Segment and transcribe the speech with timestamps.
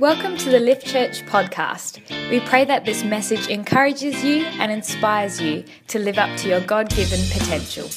[0.00, 2.00] Welcome to the Lift Church podcast.
[2.28, 6.60] We pray that this message encourages you and inspires you to live up to your
[6.62, 7.88] God given potential.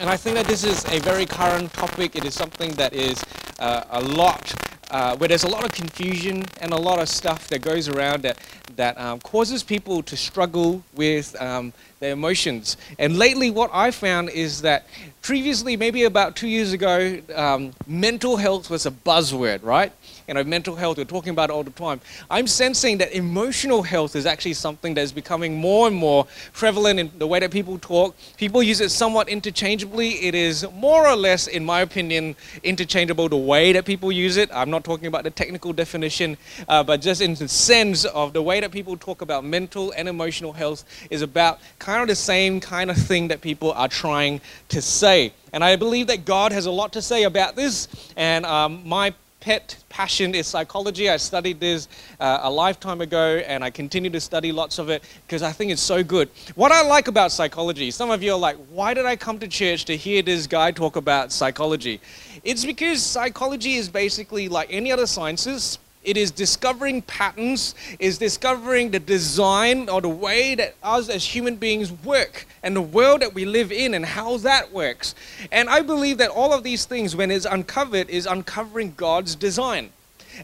[0.00, 2.16] And I think that this is a very current topic.
[2.16, 3.24] It is something that is
[3.60, 4.52] uh, a lot,
[4.90, 8.22] uh, where there's a lot of confusion and a lot of stuff that goes around
[8.24, 8.36] that,
[8.74, 12.76] that um, causes people to struggle with um, their emotions.
[12.98, 14.86] And lately, what I found is that
[15.22, 19.90] previously, maybe about two years ago, um, mental health was a buzzword, right?
[20.28, 22.00] You know, mental health, we're talking about it all the time.
[22.30, 27.00] I'm sensing that emotional health is actually something that is becoming more and more prevalent
[27.00, 28.16] in the way that people talk.
[28.36, 30.10] People use it somewhat interchangeably.
[30.24, 34.48] It is more or less, in my opinion, interchangeable the way that people use it.
[34.52, 36.36] I'm not talking about the technical definition,
[36.68, 40.08] uh, but just in the sense of the way that people talk about mental and
[40.08, 44.40] emotional health is about kind of the same kind of thing that people are trying
[44.68, 45.32] to say.
[45.52, 47.86] And I believe that God has a lot to say about this.
[48.16, 51.08] And um, my pet passion is psychology.
[51.08, 51.86] I studied this
[52.18, 55.70] uh, a lifetime ago and I continue to study lots of it because I think
[55.70, 56.28] it's so good.
[56.56, 59.46] What I like about psychology, some of you are like, why did I come to
[59.46, 62.00] church to hear this guy talk about psychology?
[62.42, 68.92] It's because psychology is basically like any other sciences it is discovering patterns, is discovering
[68.92, 73.34] the design or the way that us as human beings work and the world that
[73.34, 75.14] we live in and how that works.
[75.50, 79.90] And I believe that all of these things, when it's uncovered, is uncovering God's design.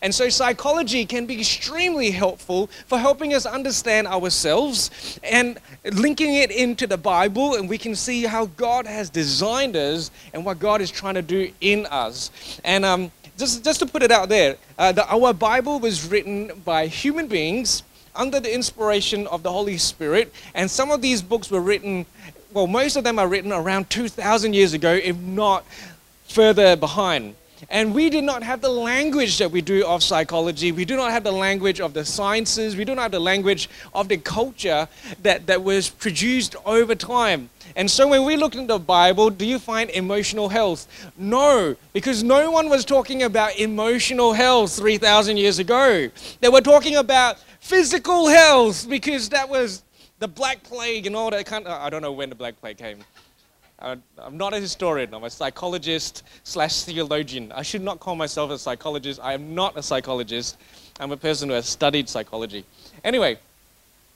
[0.01, 6.51] And so psychology can be extremely helpful for helping us understand ourselves and linking it
[6.51, 10.81] into the Bible, and we can see how God has designed us and what God
[10.81, 12.31] is trying to do in us.
[12.65, 16.53] And um, just, just to put it out there, uh, the, our Bible was written
[16.65, 17.83] by human beings
[18.15, 22.05] under the inspiration of the Holy Spirit, and some of these books were written,
[22.53, 25.65] well, most of them are written around 2,000 years ago, if not
[26.29, 27.35] further behind.
[27.71, 30.73] And we did not have the language that we do of psychology.
[30.73, 32.77] We do not have the language of the sciences.
[32.77, 34.89] We do not have the language of the culture
[35.23, 37.51] that, that was produced over time.
[37.77, 40.87] And so when we look in the Bible, do you find emotional health?
[41.17, 46.11] No, because no one was talking about emotional health 3,000 years ago.
[46.41, 49.83] They were talking about physical health because that was
[50.19, 51.81] the Black Plague and all that kind of.
[51.81, 52.99] I don't know when the Black Plague came.
[53.83, 57.51] I'm not a historian, I'm a psychologist slash theologian.
[57.53, 59.19] I should not call myself a psychologist.
[59.23, 60.57] I am not a psychologist.
[61.01, 62.65] I'm a person who has studied psychology.
[63.03, 63.39] Anyway,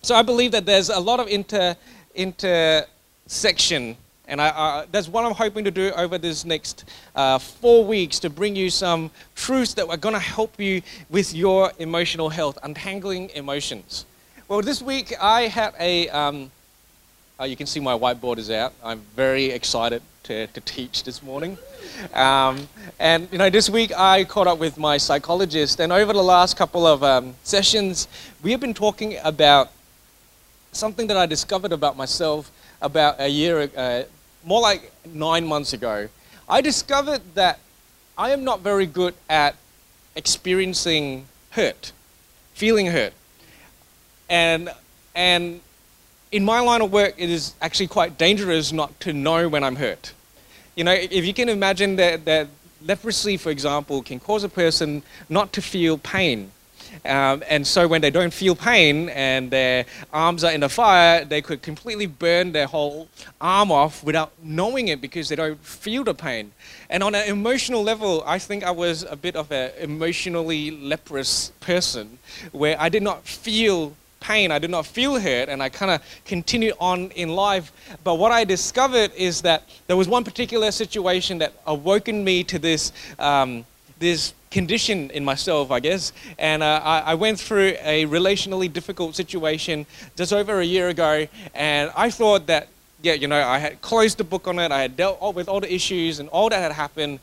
[0.03, 1.75] so I believe that there's a lot of inter,
[2.15, 3.97] intersection,
[4.29, 6.85] and I, uh, that's what I'm hoping to do over this next
[7.15, 11.35] uh, four weeks to bring you some truths that are going to help you with
[11.35, 14.05] your emotional health, untangling emotions.
[14.49, 16.09] Well, this week I had a.
[16.11, 16.53] Um,
[17.39, 18.73] uh, you can see my whiteboard is out.
[18.83, 21.59] I'm very excited to, to teach this morning.
[22.15, 22.67] Um,
[22.99, 26.57] and, you know, this week I caught up with my psychologist, and over the last
[26.57, 28.09] couple of um, sessions,
[28.43, 29.71] we have been talking about
[30.73, 34.03] something that I discovered about myself about a year, uh,
[34.45, 36.09] more like nine months ago.
[36.49, 37.59] I discovered that
[38.17, 39.57] I am not very good at
[40.15, 41.93] experiencing hurt,
[42.55, 43.13] feeling hurt.
[44.29, 44.71] And,
[45.15, 45.61] and
[46.37, 49.77] in my line of work, it is actually quite dangerous not to know when I'm
[49.77, 50.13] hurt.
[50.75, 52.49] You know, if you can imagine that, that
[52.83, 56.51] leprosy, for example, can cause a person not to feel pain.
[57.07, 61.25] Um, and so when they don't feel pain and their arms are in the fire,
[61.25, 63.09] they could completely burn their whole
[63.41, 66.53] arm off without knowing it because they don't feel the pain.
[66.91, 71.51] And on an emotional level, I think I was a bit of an emotionally leprous
[71.61, 72.19] person
[72.53, 73.95] where I did not feel
[74.27, 74.51] pain.
[74.51, 77.73] I did not feel hurt, and I kind of continued on in life.
[78.03, 82.59] But what I discovered is that there was one particular situation that awoken me to
[82.59, 83.65] this, um,
[84.01, 86.13] this condition in myself, I guess.
[86.39, 91.27] And uh, I, I, went through a relationally difficult situation just over a year ago,
[91.55, 92.69] and I thought that,
[93.03, 95.61] yeah, you know, I had closed the book on it, I had dealt with all
[95.61, 97.21] the issues and all that had happened.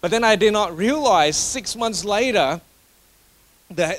[0.00, 2.60] But then I did not realize six months later
[3.70, 3.96] that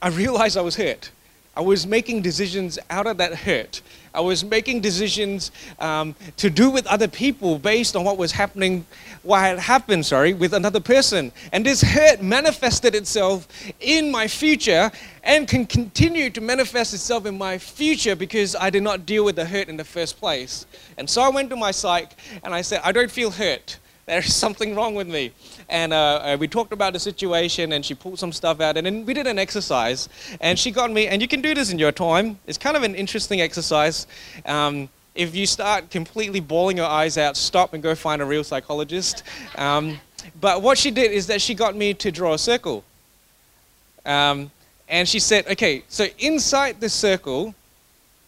[0.00, 1.10] I realized I was hurt.
[1.54, 3.82] I was making decisions out of that hurt.
[4.14, 8.86] I was making decisions um, to do with other people based on what was happening,
[9.22, 11.30] what had happened, sorry, with another person.
[11.52, 13.48] And this hurt manifested itself
[13.80, 14.90] in my future
[15.24, 19.36] and can continue to manifest itself in my future because I did not deal with
[19.36, 20.66] the hurt in the first place.
[20.96, 22.12] And so I went to my psych
[22.44, 23.78] and I said, I don't feel hurt.
[24.12, 25.32] There's something wrong with me.
[25.68, 28.86] And uh, uh, we talked about the situation, and she pulled some stuff out, and
[28.86, 30.08] then we did an exercise.
[30.40, 32.38] And she got me, and you can do this in your time.
[32.46, 34.06] It's kind of an interesting exercise.
[34.44, 38.44] Um, if you start completely bawling your eyes out, stop and go find a real
[38.44, 39.22] psychologist.
[39.56, 39.98] Um,
[40.40, 42.84] but what she did is that she got me to draw a circle.
[44.04, 44.50] Um,
[44.88, 47.54] and she said, okay, so inside this circle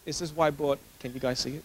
[0.05, 0.77] this is whiteboard.
[0.99, 1.63] Can you guys see it?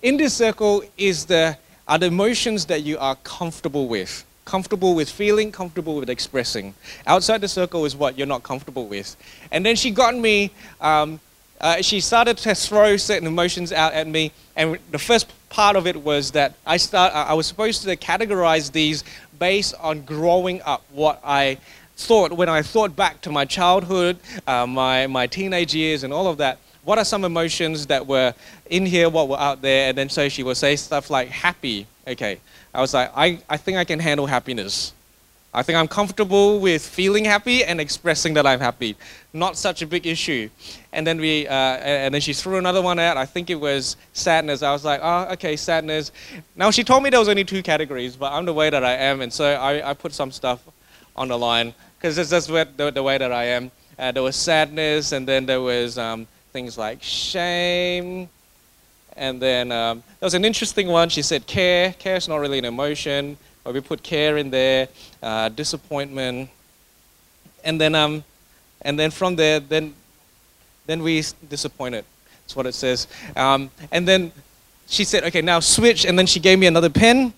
[0.00, 1.58] In this circle is the,
[1.90, 4.24] are the emotions that you are comfortable with.
[4.44, 6.72] Comfortable with feeling, comfortable with expressing.
[7.04, 9.16] Outside the circle is what you're not comfortable with.
[9.50, 11.18] And then she got me, um,
[11.60, 14.30] uh, she started to throw certain emotions out at me.
[14.54, 18.70] And the first part of it was that I, start, I was supposed to categorize
[18.70, 19.02] these
[19.40, 21.58] based on growing up, what I
[21.96, 26.28] thought when I thought back to my childhood, uh, my, my teenage years, and all
[26.28, 26.58] of that.
[26.84, 28.34] What are some emotions that were
[28.68, 29.90] in here, what were out there?
[29.90, 31.86] And then so she would say stuff like happy.
[32.06, 32.40] Okay.
[32.72, 34.92] I was like, I, I think I can handle happiness.
[35.52, 38.94] I think I'm comfortable with feeling happy and expressing that I'm happy.
[39.32, 40.48] Not such a big issue.
[40.92, 43.16] And then we, uh, and then she threw another one out.
[43.16, 44.62] I think it was sadness.
[44.62, 46.12] I was like, oh, okay, sadness.
[46.54, 48.92] Now she told me there was only two categories, but I'm the way that I
[48.92, 50.60] am, and so I, I put some stuff
[51.16, 53.72] on the line because it's just the, the way that I am.
[53.98, 58.28] Uh, there was sadness, and then there was um, things like shame.
[59.16, 61.08] And then um, there was an interesting one.
[61.08, 61.92] She said care.
[61.94, 64.88] Care is not really an emotion, but we put care in there.
[65.22, 66.48] Uh, disappointment.
[67.64, 68.24] And then, um,
[68.82, 69.94] and then from there, then,
[70.86, 72.04] then we disappointed.
[72.44, 73.06] That's what it says.
[73.36, 74.32] Um, and then
[74.86, 76.04] she said, okay, now switch.
[76.04, 77.32] And then she gave me another pen.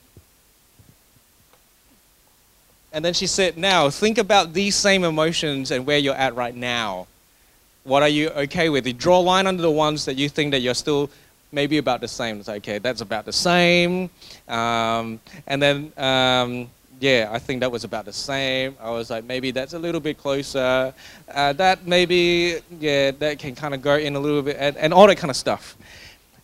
[2.92, 6.54] And then she said, now think about these same emotions and where you're at right
[6.54, 7.06] now.
[7.84, 8.86] What are you okay with?
[8.86, 11.10] You draw a line under the ones that you think that you're still
[11.50, 12.38] maybe about the same.
[12.38, 14.08] It's okay, that's about the same.
[14.46, 15.18] Um,
[15.48, 16.70] and then, um,
[17.00, 18.76] yeah, I think that was about the same.
[18.80, 20.94] I was like, maybe that's a little bit closer.
[21.28, 24.94] Uh, that maybe, yeah, that can kind of go in a little bit, and, and
[24.94, 25.76] all that kind of stuff.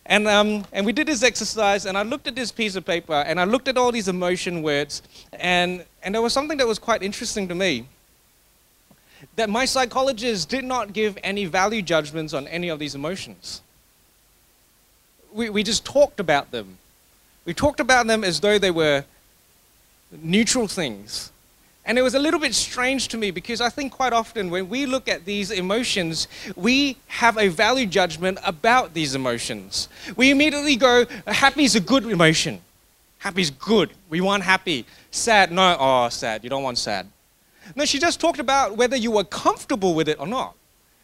[0.05, 3.13] And, um, and we did this exercise, and I looked at this piece of paper,
[3.13, 5.03] and I looked at all these emotion words,
[5.33, 7.87] and, and there was something that was quite interesting to me
[9.35, 13.61] that my psychologist did not give any value judgments on any of these emotions.
[15.33, 16.77] We, we just talked about them.
[17.45, 19.05] We talked about them as though they were
[20.11, 21.31] neutral things.
[21.85, 24.69] And it was a little bit strange to me because I think quite often when
[24.69, 29.89] we look at these emotions, we have a value judgment about these emotions.
[30.15, 32.61] We immediately go, happy is a good emotion.
[33.17, 33.91] Happy is good.
[34.09, 34.85] We want happy.
[35.11, 36.43] Sad, no, oh, sad.
[36.43, 37.07] You don't want sad.
[37.75, 40.55] No, she just talked about whether you were comfortable with it or not.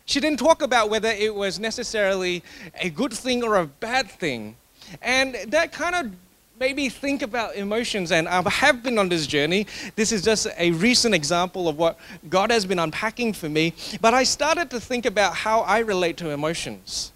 [0.05, 2.43] She didn't talk about whether it was necessarily
[2.79, 4.55] a good thing or a bad thing.
[5.01, 6.11] And that kind of
[6.59, 8.11] made me think about emotions.
[8.11, 9.65] And I have been on this journey.
[9.95, 11.97] This is just a recent example of what
[12.29, 13.73] God has been unpacking for me.
[13.99, 17.11] But I started to think about how I relate to emotions.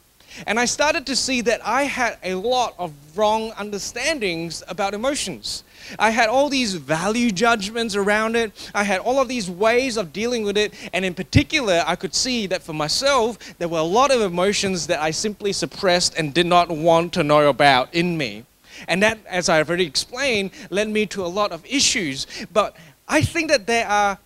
[0.47, 5.63] And I started to see that I had a lot of wrong understandings about emotions.
[5.97, 8.71] I had all these value judgments around it.
[8.75, 10.73] I had all of these ways of dealing with it.
[10.93, 14.87] And in particular, I could see that for myself, there were a lot of emotions
[14.87, 18.45] that I simply suppressed and did not want to know about in me.
[18.87, 22.27] And that, as I've already explained, led me to a lot of issues.
[22.53, 22.75] But
[23.07, 24.17] I think that there are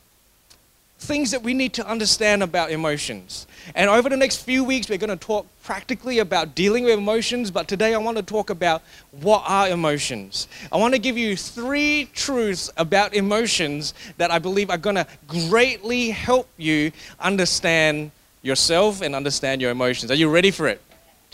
[1.03, 3.45] things that we need to understand about emotions.
[3.75, 7.51] And over the next few weeks, we're going to talk practically about dealing with emotions,
[7.51, 8.81] but today I want to talk about
[9.21, 10.47] what are emotions.
[10.71, 15.07] I want to give you three truths about emotions that I believe are going to
[15.27, 18.11] greatly help you understand
[18.41, 20.11] yourself and understand your emotions.
[20.11, 20.81] Are you ready for it?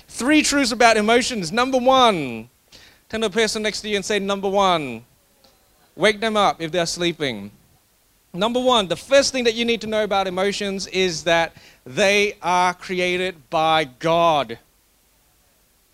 [0.08, 1.52] Three truths about emotions.
[1.52, 2.50] Number one,
[3.10, 5.06] turn to the person next to you and say, Number one,
[5.96, 7.52] wake them up if they're sleeping.
[8.34, 11.54] Number one, the first thing that you need to know about emotions is that
[11.86, 14.60] they are created by God.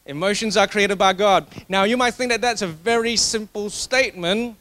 [0.06, 1.48] Emotions are created by God.
[1.70, 4.58] Now, you might think that that's a very simple statement,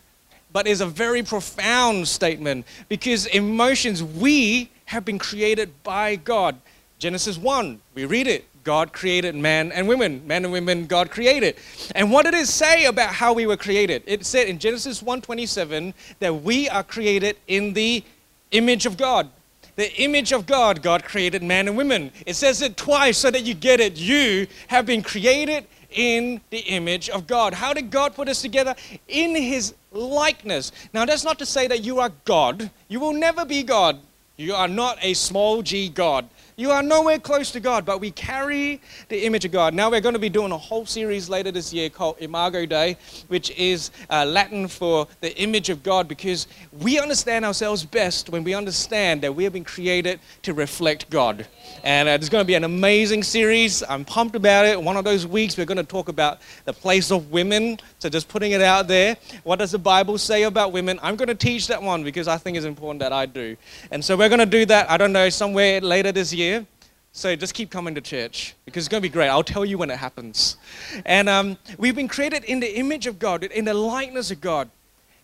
[0.52, 6.56] but it's a very profound statement because emotions, we have been created by God.
[6.98, 8.44] Genesis 1, we read it.
[8.64, 10.26] God created man and women.
[10.26, 11.56] Man and women God created.
[11.94, 14.02] And what did it say about how we were created?
[14.06, 18.02] It said in Genesis 1:27 that we are created in the
[18.50, 19.28] image of God.
[19.76, 22.12] The image of God, God created man and women.
[22.26, 23.96] It says it twice so that you get it.
[23.96, 27.54] You have been created in the image of God.
[27.54, 28.74] How did God put us together?
[29.08, 30.72] In his likeness.
[30.92, 32.70] Now, that's not to say that you are God.
[32.88, 33.98] You will never be God.
[34.36, 36.28] You are not a small g God.
[36.56, 39.74] You are nowhere close to God, but we carry the image of God.
[39.74, 42.96] Now, we're going to be doing a whole series later this year called Imago Dei,
[43.26, 46.46] which is uh, Latin for the image of God, because
[46.80, 51.44] we understand ourselves best when we understand that we have been created to reflect God.
[51.82, 53.82] And uh, it's going to be an amazing series.
[53.88, 54.80] I'm pumped about it.
[54.80, 57.80] One of those weeks, we're going to talk about the place of women.
[57.98, 59.16] So, just putting it out there.
[59.42, 61.00] What does the Bible say about women?
[61.02, 63.56] I'm going to teach that one because I think it's important that I do.
[63.90, 66.66] And so, we're going to do that, I don't know, somewhere later this year year.
[67.12, 69.28] So just keep coming to church because it's going to be great.
[69.28, 70.56] I'll tell you when it happens.
[71.04, 74.68] And um, we've been created in the image of God, in the likeness of God.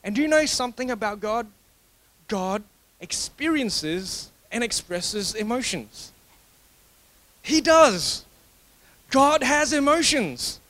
[0.05, 1.49] And do you know something about God?
[2.29, 2.62] God
[3.00, 6.12] experiences and expresses emotions.
[7.43, 8.25] He does.
[9.11, 10.61] God has emotions.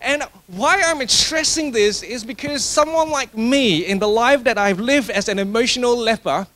[0.00, 4.80] And why I'm stressing this is because someone like me, in the life that I've
[4.80, 6.46] lived as an emotional leper,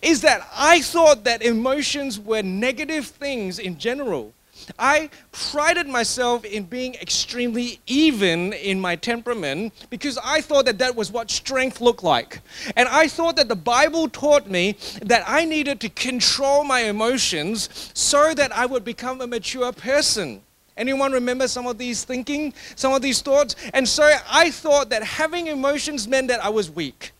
[0.00, 4.34] is that I thought that emotions were negative things in general.
[4.78, 10.94] I prided myself in being extremely even in my temperament because I thought that that
[10.94, 12.40] was what strength looked like.
[12.76, 17.90] And I thought that the Bible taught me that I needed to control my emotions
[17.94, 20.42] so that I would become a mature person.
[20.76, 23.56] Anyone remember some of these thinking, some of these thoughts?
[23.74, 27.12] And so I thought that having emotions meant that I was weak.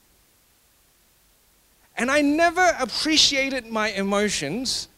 [1.96, 4.88] And I never appreciated my emotions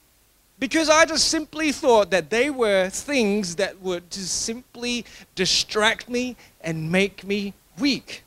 [0.58, 6.36] because I just simply thought that they were things that would just simply distract me
[6.60, 8.22] and make me weak.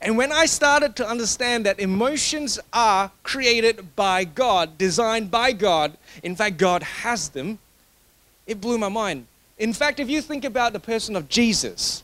[0.00, 5.96] And when I started to understand that emotions are created by God, designed by God,
[6.22, 7.58] in fact, God has them,
[8.46, 9.26] it blew my mind.
[9.58, 12.02] In fact, if you think about the person of Jesus,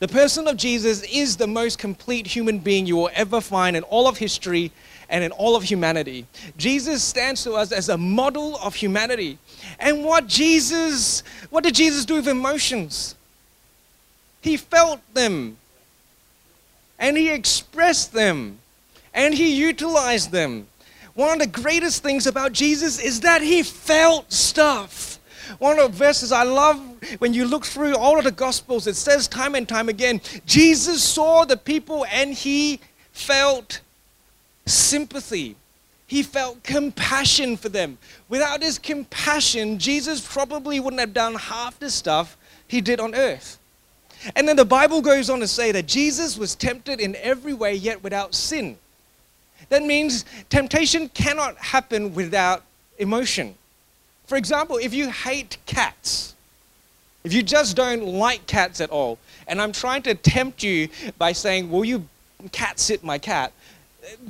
[0.00, 3.82] the person of Jesus is the most complete human being you will ever find in
[3.84, 4.72] all of history
[5.10, 6.26] and in all of humanity.
[6.56, 9.38] Jesus stands to us as a model of humanity.
[9.78, 13.14] And what Jesus, what did Jesus do with emotions?
[14.40, 15.58] He felt them.
[16.98, 18.58] And he expressed them.
[19.12, 20.66] And he utilized them.
[21.12, 25.19] One of the greatest things about Jesus is that he felt stuff.
[25.58, 26.80] One of the verses I love
[27.18, 31.02] when you look through all of the Gospels, it says time and time again Jesus
[31.02, 32.80] saw the people and he
[33.12, 33.80] felt
[34.66, 35.56] sympathy.
[36.06, 37.98] He felt compassion for them.
[38.28, 43.58] Without his compassion, Jesus probably wouldn't have done half the stuff he did on earth.
[44.36, 47.74] And then the Bible goes on to say that Jesus was tempted in every way,
[47.74, 48.76] yet without sin.
[49.68, 52.64] That means temptation cannot happen without
[52.98, 53.54] emotion.
[54.30, 56.36] For example, if you hate cats,
[57.24, 59.18] if you just don't like cats at all,
[59.48, 62.06] and I'm trying to tempt you by saying, Will you
[62.52, 63.52] cat sit my cat?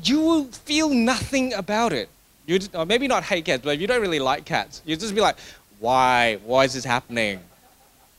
[0.02, 2.09] You will feel nothing about it.
[2.47, 4.99] You or oh, maybe not hate cats, but if you don't really like cats, you'll
[4.99, 5.37] just be like,
[5.80, 6.38] Why?
[6.47, 7.40] Why is this happening?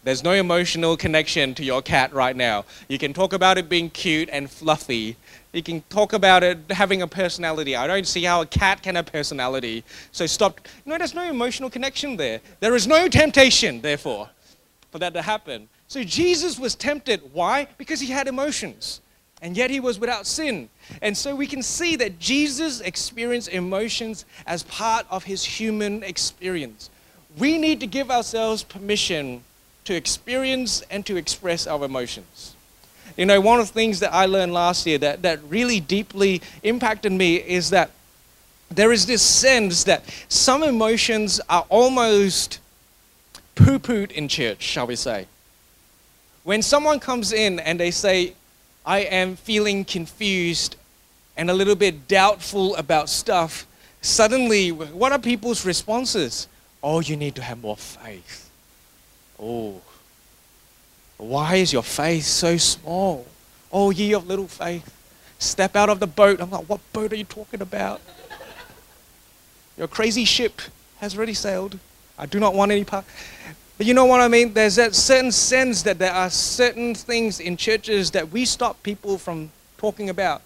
[0.04, 2.66] There's no emotional connection to your cat right now.
[2.88, 5.16] You can talk about it being cute and fluffy,
[5.54, 7.76] you can talk about it having a personality.
[7.76, 9.84] I don't see how a cat can have personality.
[10.12, 10.62] So stop.
[10.86, 12.40] No, there's no emotional connection there.
[12.62, 14.30] There is no temptation, therefore,
[14.92, 15.68] for that to happen.
[15.90, 17.22] So Jesus was tempted.
[17.34, 17.68] Why?
[17.78, 19.02] Because he had emotions.
[19.42, 20.70] And yet he was without sin.
[21.02, 26.90] And so we can see that Jesus experienced emotions as part of his human experience.
[27.38, 29.44] We need to give ourselves permission
[29.86, 32.56] to experience and to express our emotions.
[33.18, 36.42] You know, one of the things that I learned last year that, that really deeply
[36.64, 37.92] impacted me is that
[38.70, 42.60] there is this sense that some emotions are almost
[43.56, 45.28] poo pooed in church, shall we say.
[46.44, 48.34] When someone comes in and they say,
[48.86, 50.76] I am feeling confused
[51.36, 53.68] and a little bit doubtful about stuff,
[54.02, 56.48] suddenly, what are people's responses?
[56.82, 58.51] Oh, you need to have more faith.
[59.42, 59.82] Oh,
[61.18, 63.26] why is your faith so small?
[63.72, 64.96] Oh, ye of little faith.
[65.40, 66.40] Step out of the boat.
[66.40, 68.02] I'm like, what boat are you talking about?
[69.78, 70.62] Your crazy ship
[71.00, 71.80] has already sailed.
[72.18, 73.06] I do not want any part.
[73.78, 74.54] But you know what I mean?
[74.54, 79.18] There's that certain sense that there are certain things in churches that we stop people
[79.18, 80.44] from talking about.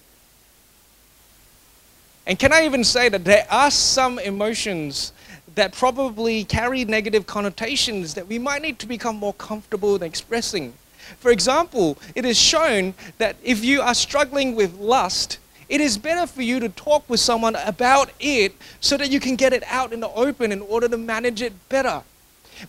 [2.25, 5.11] And can I even say that there are some emotions
[5.55, 10.73] that probably carry negative connotations that we might need to become more comfortable in expressing.
[11.19, 16.27] For example, it is shown that if you are struggling with lust, it is better
[16.27, 19.93] for you to talk with someone about it so that you can get it out
[19.93, 22.03] in the open in order to manage it better.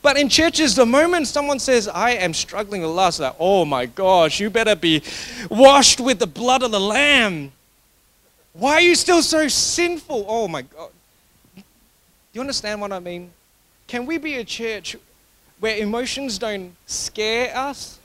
[0.03, 3.87] But in churches, the moment someone says, I am struggling with lust, like, oh my
[3.87, 5.03] gosh, you better be
[5.51, 7.53] washed with the blood of the Lamb.
[8.53, 10.25] Why are you still so sinful?
[10.27, 10.91] Oh my God.
[12.37, 13.31] You understand what I mean?
[13.87, 14.95] Can we be a church
[15.59, 17.99] where emotions don't scare us?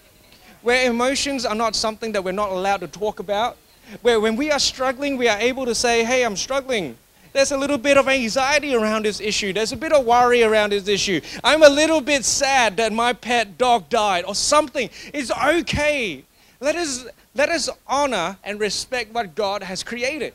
[0.61, 3.57] Where emotions are not something that we're not allowed to talk about?
[4.01, 6.95] Where when we are struggling, we are able to say, hey, I'm struggling.
[7.33, 9.51] There's a little bit of anxiety around this issue.
[9.51, 11.19] There's a bit of worry around this issue.
[11.43, 14.89] I'm a little bit sad that my pet dog died or something.
[15.13, 16.23] It's okay.
[16.61, 20.33] Let us, let us honor and respect what God has created.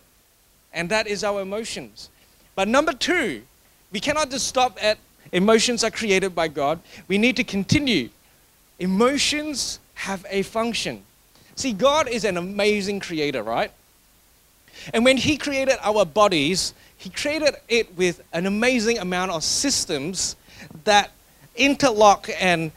[0.71, 2.11] And that is our emotions.
[2.55, 3.45] But number two,
[3.97, 4.99] we cannot just stop at
[5.33, 6.81] emotions are created by God.
[7.09, 8.11] We need to continue.
[8.79, 11.03] Emotions have a function.
[11.55, 13.73] See, God is an amazing creator, right?
[14.93, 20.37] And when He created our bodies, He created it with an amazing amount of systems
[20.85, 21.11] that
[21.57, 22.73] interlock and,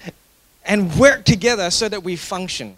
[0.63, 2.77] and work together so that we function.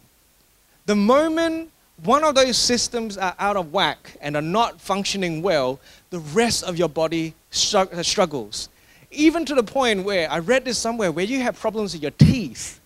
[0.87, 1.69] The moment
[2.03, 5.79] one of those systems are out of whack and are not functioning well,
[6.09, 8.69] the rest of your body Uh, struggles.
[9.11, 12.11] Even to the point where I read this somewhere where you have problems with your
[12.11, 12.79] teeth.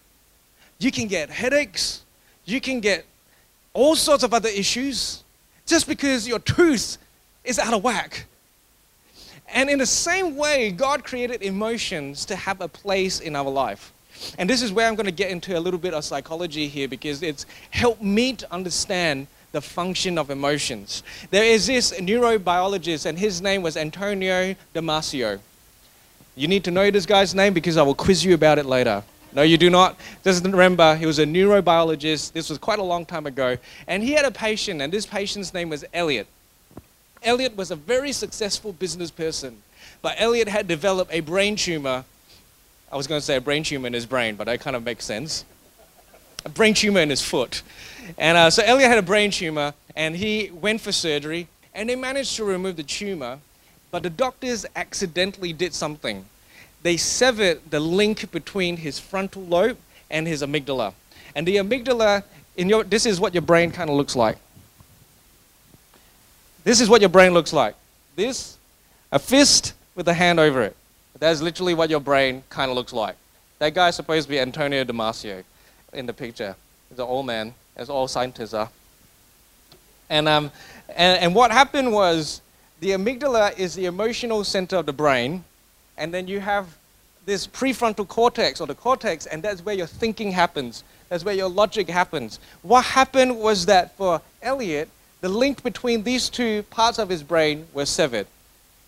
[0.79, 2.01] You can get headaches,
[2.45, 3.05] you can get
[3.73, 5.23] all sorts of other issues
[5.67, 6.97] just because your tooth
[7.43, 8.25] is out of whack.
[9.53, 13.93] And in the same way, God created emotions to have a place in our life.
[14.39, 16.87] And this is where I'm going to get into a little bit of psychology here
[16.87, 21.01] because it's helped me to understand the function of emotions.
[21.31, 25.39] There is this neurobiologist, and his name was Antonio Damasio.
[26.35, 29.01] You need to know this guy's name because I will quiz you about it later.
[29.31, 29.97] No, you do not.
[30.25, 32.33] Just remember, he was a neurobiologist.
[32.33, 33.57] This was quite a long time ago.
[33.87, 36.27] And he had a patient, and this patient's name was Elliot.
[37.23, 39.63] Elliot was a very successful business person,
[40.01, 42.03] but Elliot had developed a brain tumor.
[42.91, 44.83] I was going to say a brain tumor in his brain, but that kind of
[44.83, 45.45] makes sense.
[46.45, 47.63] A brain tumor in his foot.
[48.17, 51.95] And uh, so Elliot had a brain tumor, and he went for surgery, and they
[51.95, 53.39] managed to remove the tumor,
[53.91, 56.25] but the doctors accidentally did something.
[56.83, 59.77] They severed the link between his frontal lobe
[60.11, 60.93] and his amygdala.
[61.35, 62.23] And the amygdala,
[62.55, 64.37] in your, this is what your brain kind of looks like.
[66.63, 67.75] This is what your brain looks like.
[68.15, 68.57] This,
[69.11, 70.75] a fist with a hand over it.
[71.19, 73.15] That's literally what your brain kind of looks like.
[73.59, 75.43] That guy is supposed to be Antonio Damasio
[75.95, 76.55] in the picture.
[76.89, 78.69] He's an old man, as all scientists are.
[80.09, 80.51] And, um,
[80.89, 82.41] and, and what happened was
[82.79, 85.43] the amygdala is the emotional center of the brain,
[85.97, 86.77] and then you have
[87.25, 90.83] this prefrontal cortex or the cortex, and that's where your thinking happens.
[91.09, 92.39] That's where your logic happens.
[92.61, 94.89] What happened was that for Elliot,
[95.21, 98.27] the link between these two parts of his brain was severed.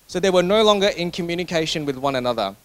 [0.08, 2.56] So they were no longer in communication with one another.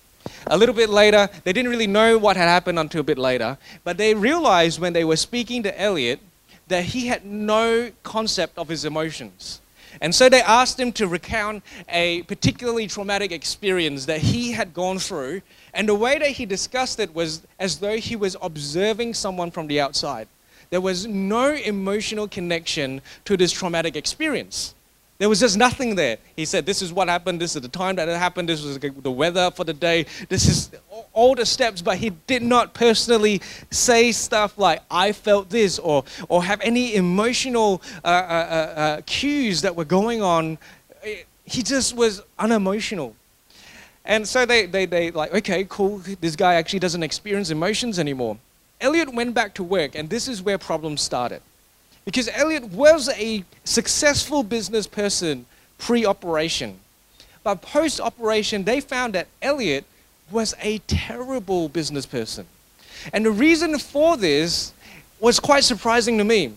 [0.47, 3.59] A little bit later, they didn't really know what had happened until a bit later,
[3.85, 6.21] but they realized when they were speaking to Elliot
[6.69, 9.61] that he had no concept of his emotions.
[10.01, 14.99] And so they asked him to recount a particularly traumatic experience that he had gone
[14.99, 15.43] through.
[15.75, 19.67] And the way that he discussed it was as though he was observing someone from
[19.67, 20.29] the outside.
[20.71, 24.75] There was no emotional connection to this traumatic experience.
[25.23, 26.19] There was just nothing there.
[26.35, 27.41] He said, This is what happened.
[27.41, 28.49] This is the time that it happened.
[28.49, 30.05] This was the weather for the day.
[30.29, 30.73] This is
[31.13, 31.81] all the steps.
[31.81, 36.97] But he did not personally say stuff like, I felt this, or, or have any
[36.97, 40.59] emotional uh, uh, uh, uh cues that were going on.
[41.45, 43.15] He just was unemotional.
[44.05, 45.99] And so they, they, they, like, okay, cool.
[46.21, 48.39] This guy actually doesn't experience emotions anymore.
[48.81, 51.43] Elliot went back to work, and this is where problems started.
[52.05, 55.47] Because Elliot was a successful business person
[55.79, 56.79] pre operation.
[57.45, 59.85] But post operation, they found that Elliot
[60.31, 62.47] was a terrible business person.
[63.13, 64.73] And the reason for this
[65.21, 66.53] was quite surprising to me.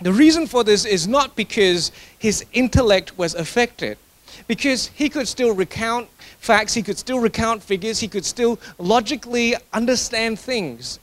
[0.00, 3.98] The reason for this is not because his intellect was affected,
[4.48, 6.08] because he could still recount
[6.40, 10.98] facts, he could still recount figures, he could still logically understand things.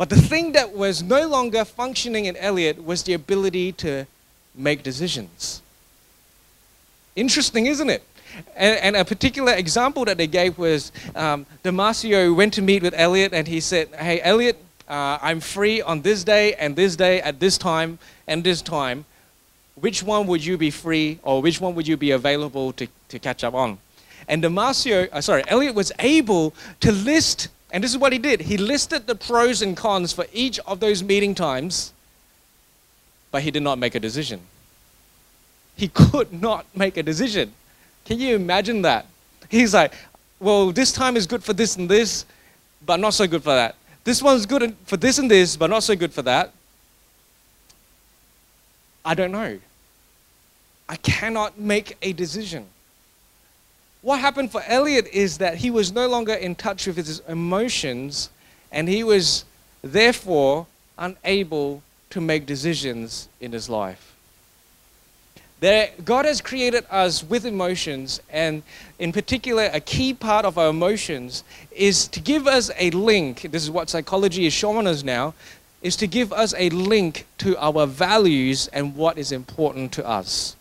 [0.00, 4.06] But the thing that was no longer functioning in Elliot was the ability to
[4.54, 5.60] make decisions.
[7.14, 8.02] Interesting, isn't it?
[8.56, 12.94] And, and, a particular example that they gave was um, Damasio went to meet with
[12.96, 14.56] Elliot and he said, Hey, Elliot,
[14.88, 19.04] uh, I'm free on this day and this day at this time and this time.
[19.74, 23.18] Which one would you be free or which one would you be available to, to
[23.18, 23.76] catch up on?
[24.26, 28.42] And Damasio, uh, sorry, Elliot was able to list and this is what he did.
[28.42, 31.92] He listed the pros and cons for each of those meeting times,
[33.30, 34.40] but he did not make a decision.
[35.76, 37.52] He could not make a decision.
[38.04, 39.06] Can you imagine that?
[39.48, 39.92] He's like,
[40.38, 42.24] well, this time is good for this and this,
[42.84, 43.76] but not so good for that.
[44.04, 46.52] This one's good for this and this, but not so good for that.
[49.04, 49.58] I don't know.
[50.88, 52.66] I cannot make a decision.
[54.02, 58.30] What happened for Elliot is that he was no longer in touch with his emotions
[58.72, 59.44] and he was
[59.82, 60.66] therefore
[60.98, 64.10] unable to make decisions in his life.
[65.60, 68.62] There, God has created us with emotions, and
[68.98, 73.42] in particular, a key part of our emotions is to give us a link.
[73.42, 75.34] This is what psychology is showing us now
[75.82, 80.56] is to give us a link to our values and what is important to us.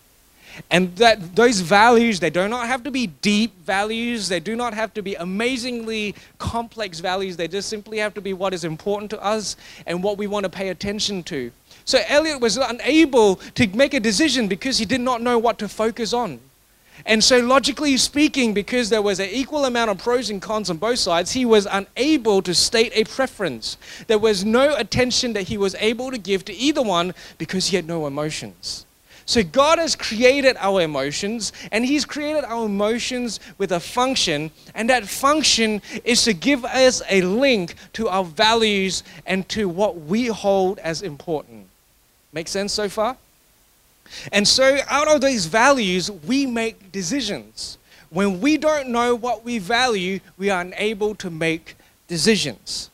[0.70, 4.74] And that those values, they do not have to be deep values, they do not
[4.74, 9.10] have to be amazingly complex values, they just simply have to be what is important
[9.12, 11.52] to us and what we want to pay attention to.
[11.86, 15.68] So Elliot was unable to make a decision because he did not know what to
[15.68, 16.40] focus on.
[17.06, 20.78] And so, logically speaking, because there was an equal amount of pros and cons on
[20.78, 23.78] both sides, he was unable to state a preference.
[24.08, 27.78] There was no attention that he was able to give to either one because he
[27.78, 28.86] had no emotions.
[29.30, 34.90] So, God has created our emotions, and He's created our emotions with a function, and
[34.90, 40.26] that function is to give us a link to our values and to what we
[40.26, 41.68] hold as important.
[42.34, 43.18] Make sense so far?
[44.32, 47.78] And so, out of these values, we make decisions.
[48.10, 51.76] When we don't know what we value, we are unable to make
[52.08, 52.90] decisions.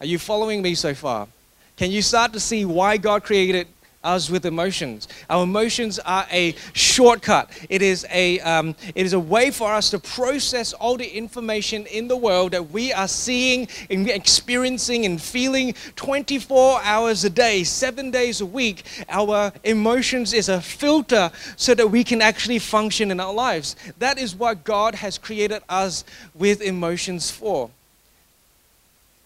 [0.00, 1.28] Are you following me so far?
[1.76, 3.68] Can you start to see why God created
[4.06, 5.08] us with emotions.
[5.28, 7.50] Our emotions are a shortcut.
[7.68, 11.86] It is a, um, it is a way for us to process all the information
[11.86, 17.64] in the world that we are seeing and experiencing and feeling 24 hours a day,
[17.64, 18.84] seven days a week.
[19.08, 23.76] Our emotions is a filter so that we can actually function in our lives.
[23.98, 27.70] That is what God has created us with emotions for.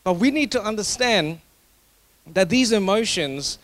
[0.03, 1.41] But we need to understand
[2.27, 3.59] that these emotions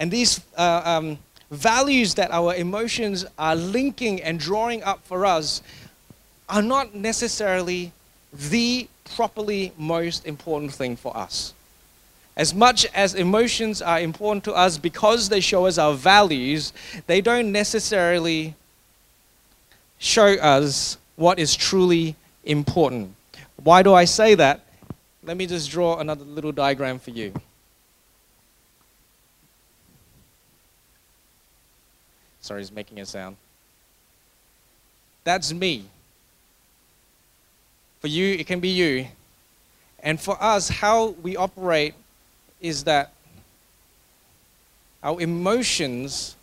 [0.00, 1.18] And these uh, um,
[1.50, 5.62] values that our emotions are linking and drawing up for us
[6.48, 7.92] are not necessarily
[8.32, 11.52] the properly most important thing for us.
[12.34, 16.72] As much as emotions are important to us because they show us our values,
[17.06, 18.54] they don't necessarily
[19.98, 23.14] show us what is truly important.
[23.62, 24.64] Why do I say that?
[25.22, 27.34] Let me just draw another little diagram for you.
[32.40, 33.36] Sorry, he's making a sound.
[35.24, 35.84] That's me.
[38.00, 39.06] For you, it can be you.
[40.02, 41.94] And for us, how we operate
[42.60, 43.12] is that
[45.02, 46.36] our emotions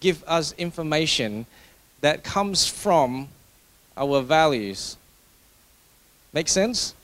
[0.00, 1.46] give us information
[2.00, 3.28] that comes from
[3.96, 4.96] our values.
[6.32, 6.94] Make sense?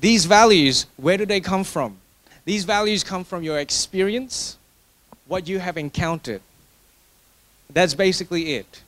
[0.00, 1.98] These values, where do they come from?
[2.44, 4.56] These values come from your experience,
[5.26, 6.40] what you have encountered.
[7.74, 8.82] That's basically it.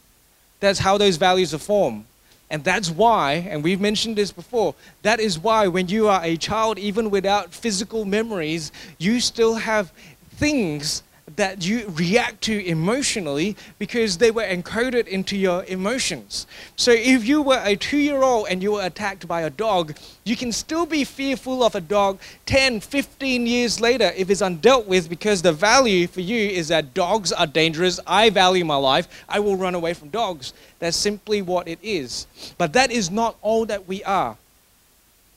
[0.61, 2.05] That's how those values are formed.
[2.51, 6.37] And that's why, and we've mentioned this before, that is why when you are a
[6.37, 9.93] child, even without physical memories, you still have
[10.37, 11.03] things
[11.37, 16.47] that you react to emotionally because they were encoded into your emotions.
[16.77, 19.97] So if you were a two year old and you were attacked by a dog,
[20.25, 24.87] you can still be fearful of a dog 10, 15 years later if it's undealt
[24.87, 27.99] with because the value for you is that dogs are dangerous.
[28.07, 29.25] I value my life.
[29.29, 30.53] I will run away from dogs.
[30.79, 32.27] That's simply what it is.
[32.59, 34.37] But that is not all that we are.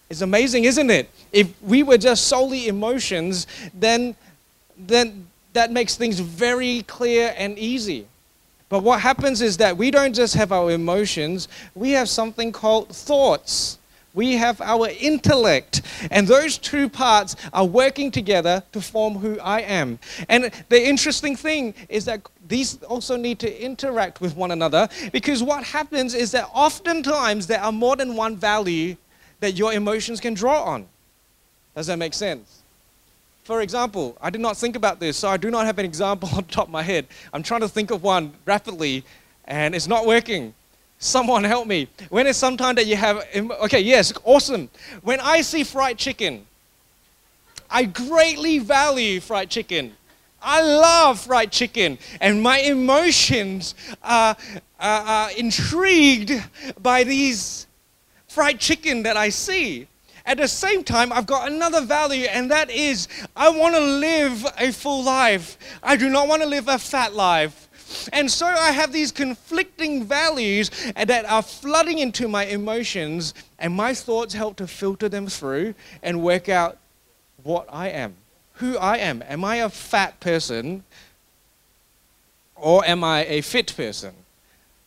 [0.09, 1.09] It's amazing, isn't it?
[1.31, 4.15] If we were just solely emotions, then
[4.77, 5.26] then
[5.57, 8.05] that makes things very clear and easy.
[8.69, 12.89] But what happens is that we don't just have our emotions, we have something called
[12.89, 13.79] thoughts.
[14.13, 15.83] We have our intellect.
[16.09, 19.99] And those two parts are working together to form who I am.
[20.27, 25.43] And the interesting thing is that these also need to interact with one another because
[25.43, 28.95] what happens is that oftentimes there are more than one value
[29.39, 30.87] that your emotions can draw on.
[31.75, 32.56] Does that make sense?
[33.47, 36.27] For example, I did not think about this, so I do not have an example
[36.35, 37.07] on top of my head.
[37.31, 39.05] I'm trying to think of one rapidly,
[39.45, 40.53] and it's not working.
[40.99, 41.87] Someone help me.
[42.09, 43.23] When is some time that you have,
[43.63, 44.69] okay, yes, awesome.
[45.01, 46.45] When I see fried chicken,
[47.69, 49.95] I greatly value fried chicken.
[50.41, 54.35] I love fried chicken, and my emotions are,
[54.77, 56.33] are, are intrigued
[56.81, 57.65] by these
[58.27, 59.87] fried chicken that I see.
[60.27, 64.45] At the same time, I've got another value, and that is I want to live
[64.57, 65.57] a full life.
[65.81, 67.69] I do not want to live a fat life.
[68.11, 73.93] And so I have these conflicting values that are flooding into my emotions, and my
[73.93, 76.77] thoughts help to filter them through and work out
[77.43, 78.15] what I am,
[78.55, 79.23] who I am.
[79.29, 80.83] Am I a fat person?
[82.57, 84.13] Or am I a fit person?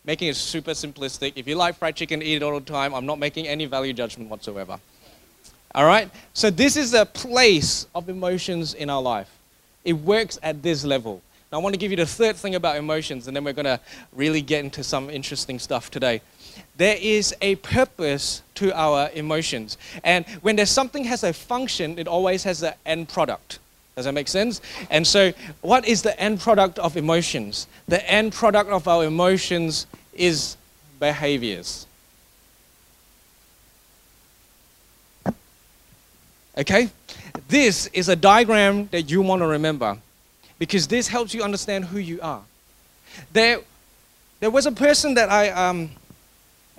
[0.05, 1.33] Making it super simplistic.
[1.37, 2.94] If you like fried chicken, eat it all the time.
[2.94, 4.79] I'm not making any value judgment whatsoever.
[5.74, 6.11] All right?
[6.35, 9.30] So, this is a place of emotions in our life.
[9.85, 11.22] It works at this level.
[11.50, 13.64] Now, I want to give you the third thing about emotions, and then we're going
[13.64, 13.80] to
[14.12, 16.20] really get into some interesting stuff today.
[16.76, 19.76] There is a purpose to our emotions.
[20.04, 23.59] And when there's something has a function, it always has an end product.
[23.96, 24.61] Does that make sense?
[24.90, 27.66] And so, what is the end product of emotions?
[27.88, 30.56] The end product of our emotions is
[30.98, 31.87] behaviors.
[36.56, 36.90] Okay?
[37.48, 39.98] This is a diagram that you want to remember
[40.58, 42.42] because this helps you understand who you are.
[43.32, 43.60] There,
[44.40, 45.90] there was a person that I, um,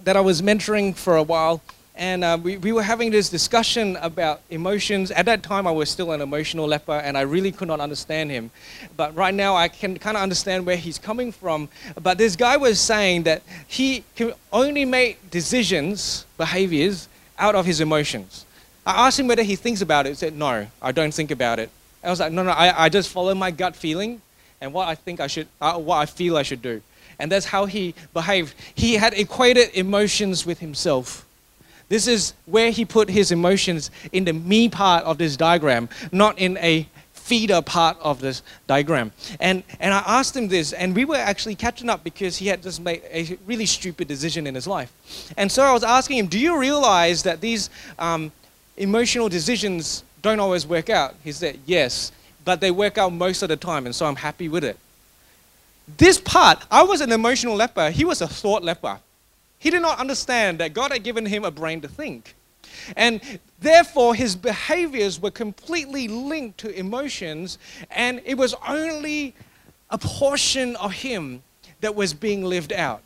[0.03, 1.62] that I was mentoring for a while,
[1.95, 5.12] and uh, we, we were having this discussion about emotions.
[5.12, 8.31] At that time, I was still an emotional leper, and I really could not understand
[8.31, 8.49] him.
[8.95, 11.67] But right now, I can kind of understand where he's coming from.
[12.01, 17.07] But this guy was saying that he can only make decisions, behaviors,
[17.38, 18.45] out of his emotions.
[18.86, 20.10] I asked him whether he thinks about it.
[20.10, 21.70] He said, No, I don't think about it.
[22.04, 24.22] I was like, No, no, I, I just follow my gut feeling
[24.60, 26.82] and what I think I should, uh, what I feel I should do.
[27.20, 28.56] And that's how he behaved.
[28.74, 31.26] He had equated emotions with himself.
[31.89, 36.39] This is where he put his emotions in the me part of this diagram, not
[36.39, 39.12] in a feeder part of this diagram.
[39.39, 42.63] And, and I asked him this, and we were actually catching up because he had
[42.63, 44.91] just made a really stupid decision in his life.
[45.38, 48.32] And so I was asking him, Do you realize that these um,
[48.82, 51.15] emotional decisions don't always work out.
[51.24, 52.12] He said, Yes,
[52.44, 54.78] but they work out most of the time, and so I'm happy with it.
[55.98, 59.00] This part, I was an emotional leper, he was a thought leper.
[59.60, 62.36] He did not understand that God had given him a brain to think.
[62.96, 63.22] And
[63.60, 67.60] therefore, his behaviors were completely linked to emotions,
[67.91, 69.36] and it was only
[69.91, 71.44] a portion of him
[71.82, 73.04] that was being lived out.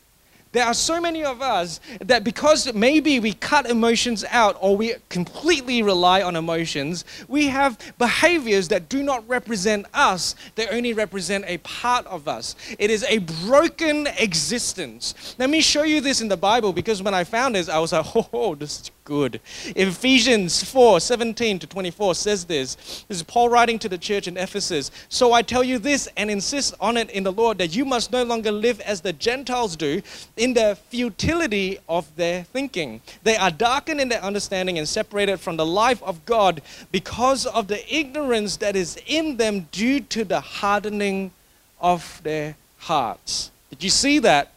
[0.56, 4.94] There are so many of us that because maybe we cut emotions out or we
[5.10, 11.44] completely rely on emotions, we have behaviors that do not represent us, they only represent
[11.46, 12.56] a part of us.
[12.80, 15.36] It is a broken existence.
[15.38, 17.91] Let me show you this in the Bible because when I found this, I was
[17.91, 19.39] like, oh, this is good.
[19.76, 22.76] Ephesians 4 17 to 24 says this.
[23.08, 24.89] This is Paul writing to the church in Ephesus.
[25.10, 28.12] So I tell you this and insist on it in the Lord that you must
[28.12, 30.02] no longer live as the Gentiles do
[30.36, 33.00] in the futility of their thinking.
[33.24, 37.68] They are darkened in their understanding and separated from the life of God because of
[37.68, 41.32] the ignorance that is in them due to the hardening
[41.80, 43.52] of their hearts.
[43.70, 44.52] Did you see that?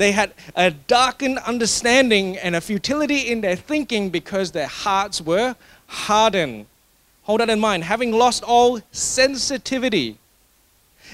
[0.00, 5.56] They had a darkened understanding and a futility in their thinking because their hearts were
[5.88, 6.64] hardened.
[7.24, 7.84] Hold that in mind.
[7.84, 10.16] Having lost all sensitivity,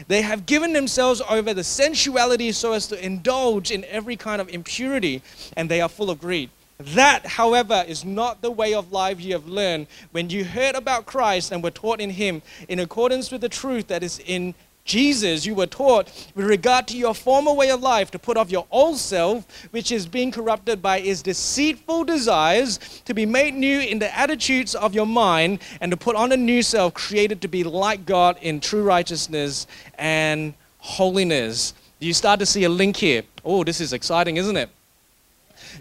[0.07, 4.49] they have given themselves over the sensuality so as to indulge in every kind of
[4.51, 5.21] impurity,
[5.57, 6.51] and they are full of greed.
[6.79, 11.07] That, however, is not the way of life you have learned when you heard about
[11.07, 14.55] Christ and were taught in Him in accordance with the truth that is in
[14.87, 18.51] Jesus, you were taught with regard to your former way of life to put off
[18.53, 23.81] your old self, which is being corrupted by its deceitful desires, to be made new
[23.81, 27.49] in the attitudes of your mind, and to put on a new self created to
[27.49, 29.67] be like God in true righteousness
[29.99, 31.75] and holiness.
[31.99, 33.25] You start to see a link here.
[33.45, 34.71] Oh, this is exciting, isn't it?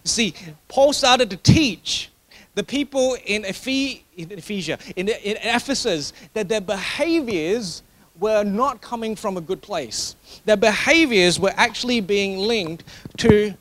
[0.04, 0.34] See,
[0.68, 2.10] Paul started to teach
[2.56, 7.84] the people in, Ephes- in Ephesia, in, in Ephesus, that their behaviors
[8.20, 10.16] were not coming from a good place.
[10.46, 12.84] Their behaviors were actually being linked
[13.18, 13.54] to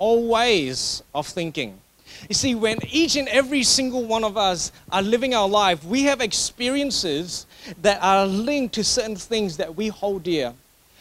[0.00, 1.78] old ways of thinking.
[2.28, 6.02] You see, when each and every single one of us are living our life, we
[6.04, 7.46] have experiences
[7.82, 10.54] that are linked to certain things that we hold dear.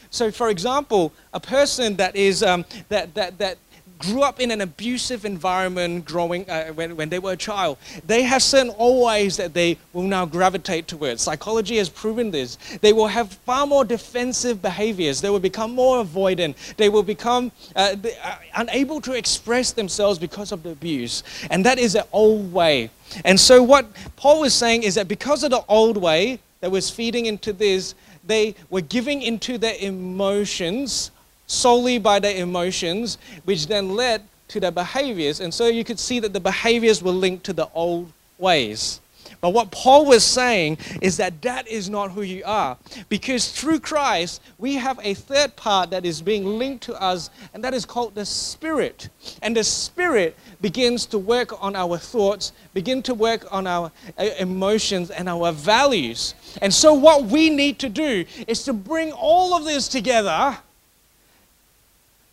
[0.09, 3.57] So, for example, a person that is um, that, that, that
[3.99, 8.23] grew up in an abusive environment growing uh, when, when they were a child, they
[8.23, 11.21] have certain old ways that they will now gravitate towards.
[11.21, 12.57] Psychology has proven this.
[12.81, 15.21] They will have far more defensive behaviors.
[15.21, 16.55] They will become more avoidant.
[16.77, 21.23] They will become uh, uh, unable to express themselves because of the abuse.
[21.49, 22.89] And that is an old way.
[23.23, 26.89] And so, what Paul was saying is that because of the old way that was
[26.89, 31.11] feeding into this, they were giving into their emotions
[31.47, 35.39] solely by their emotions, which then led to their behaviors.
[35.39, 38.99] And so you could see that the behaviors were linked to the old ways.
[39.41, 42.77] But what Paul was saying is that that is not who you are.
[43.09, 47.63] Because through Christ, we have a third part that is being linked to us, and
[47.63, 49.09] that is called the Spirit.
[49.41, 54.29] And the Spirit begins to work on our thoughts, begin to work on our uh,
[54.39, 56.33] emotions and our values.
[56.61, 60.57] And so, what we need to do is to bring all of this together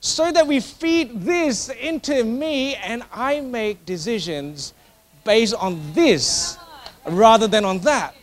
[0.05, 4.75] so that we feed this into me and I make decisions
[5.25, 6.59] based on this
[7.07, 8.15] rather than on that.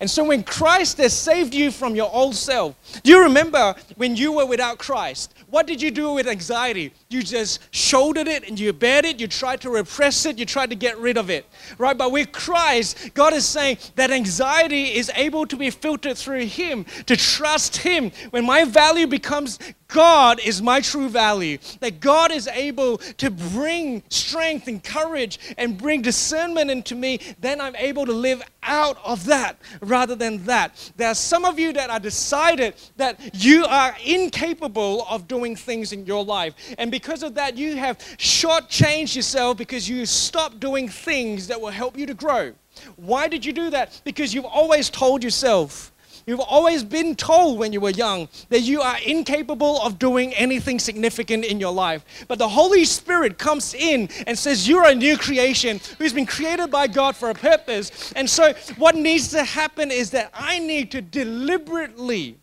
[0.00, 4.16] And so when Christ has saved you from your old self, do you remember when
[4.16, 5.34] you were without Christ?
[5.50, 6.92] What did you do with anxiety?
[7.08, 10.70] You just shouldered it and you bared it, you tried to repress it, you tried
[10.70, 11.46] to get rid of it.
[11.78, 11.96] Right?
[11.96, 16.84] But with Christ, God is saying that anxiety is able to be filtered through Him,
[17.06, 18.10] to trust Him.
[18.30, 21.56] When my value becomes God is my true value.
[21.80, 27.60] That God is able to bring strength and courage and bring discernment into me, then
[27.60, 30.92] I'm able to live out of that rather than that.
[30.96, 35.92] There are some of you that are decided that you are incapable of doing things
[35.92, 36.54] in your life.
[36.76, 41.68] And because of that, you have shortchanged yourself because you stopped doing things that will
[41.70, 42.52] help you to grow.
[42.96, 44.00] Why did you do that?
[44.04, 45.92] Because you've always told yourself,
[46.28, 50.78] You've always been told when you were young that you are incapable of doing anything
[50.78, 52.04] significant in your life.
[52.28, 56.70] But the Holy Spirit comes in and says, You're a new creation who's been created
[56.70, 58.12] by God for a purpose.
[58.12, 62.38] And so, what needs to happen is that I need to deliberately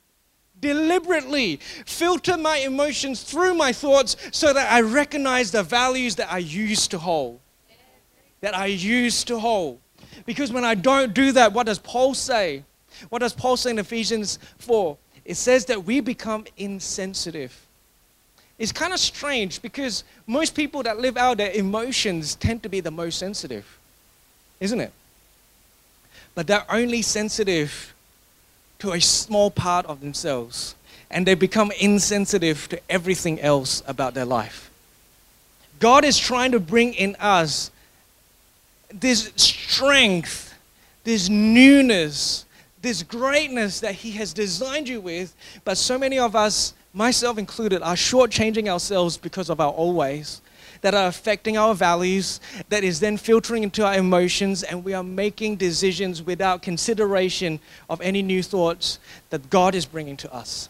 [0.61, 6.39] deliberately filter my emotions through my thoughts so that I recognize the values that I
[6.39, 7.39] used to hold.
[8.41, 9.79] That I used to hold.
[10.25, 12.63] Because when I don't do that, what does Paul say?
[13.09, 14.97] What does Paul say in Ephesians 4?
[15.25, 17.65] It says that we become insensitive.
[18.57, 22.79] It's kind of strange because most people that live out their emotions tend to be
[22.79, 23.77] the most sensitive,
[24.59, 24.93] isn't it?
[26.35, 27.93] But they're only sensitive
[28.79, 30.75] to a small part of themselves
[31.09, 34.69] and they become insensitive to everything else about their life.
[35.79, 37.71] God is trying to bring in us
[38.89, 40.53] this strength,
[41.03, 42.44] this newness,
[42.85, 47.81] this greatness that He has designed you with, but so many of us, myself included,
[47.81, 50.41] are shortchanging ourselves because of our old ways
[50.81, 55.03] that are affecting our values, that is then filtering into our emotions, and we are
[55.03, 58.99] making decisions without consideration of any new thoughts
[59.31, 60.69] that God is bringing to us.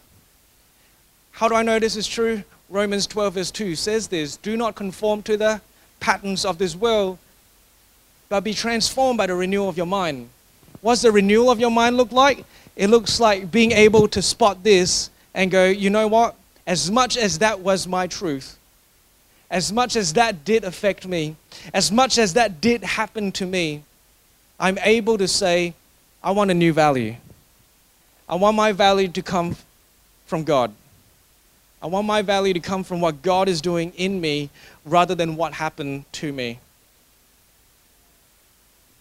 [1.32, 2.44] How do I know this is true?
[2.70, 5.60] Romans 12, verse 2 says this Do not conform to the
[6.00, 7.18] patterns of this world,
[8.30, 10.30] but be transformed by the renewal of your mind
[10.86, 12.44] What's the renewal of your mind look like?
[12.76, 16.36] It looks like being able to spot this and go, you know what?
[16.64, 18.56] As much as that was my truth,
[19.50, 21.34] as much as that did affect me,
[21.74, 23.82] as much as that did happen to me,
[24.60, 25.74] I'm able to say,
[26.22, 27.16] I want a new value.
[28.28, 29.56] I want my value to come
[30.26, 30.72] from God.
[31.82, 34.50] I want my value to come from what God is doing in me
[34.84, 36.60] rather than what happened to me.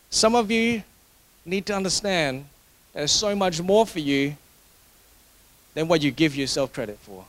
[0.09, 0.81] Some of you
[1.45, 2.45] need to understand
[2.93, 4.35] there's so much more for you
[5.73, 7.25] than what you give yourself credit for.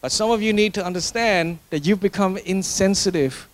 [0.00, 3.48] But some of you need to understand that you've become insensitive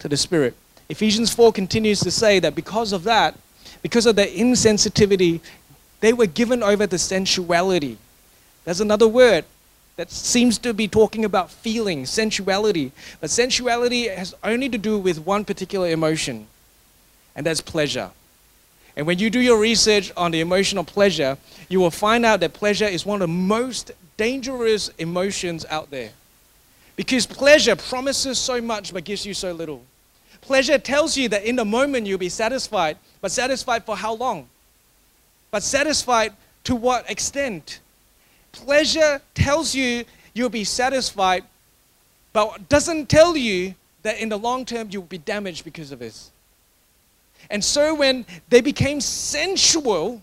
[0.00, 0.54] to the Spirit.
[0.88, 3.34] Ephesians 4 continues to say that because of that,
[3.80, 5.40] because of their insensitivity,
[6.00, 7.96] they were given over to sensuality.
[8.64, 9.46] There's another word
[9.96, 12.92] that seems to be talking about feeling, sensuality.
[13.20, 16.48] But sensuality has only to do with one particular emotion,
[17.34, 18.10] and that's pleasure.
[18.96, 21.36] And when you do your research on the emotional pleasure,
[21.68, 26.10] you will find out that pleasure is one of the most dangerous emotions out there.
[26.96, 29.82] Because pleasure promises so much but gives you so little.
[30.40, 34.48] Pleasure tells you that in the moment you'll be satisfied, but satisfied for how long?
[35.50, 36.32] But satisfied
[36.64, 37.80] to what extent?
[38.52, 40.04] Pleasure tells you
[40.34, 41.42] you'll be satisfied,
[42.32, 46.30] but doesn't tell you that in the long term you'll be damaged because of this.
[47.50, 50.20] And so when they became sensual,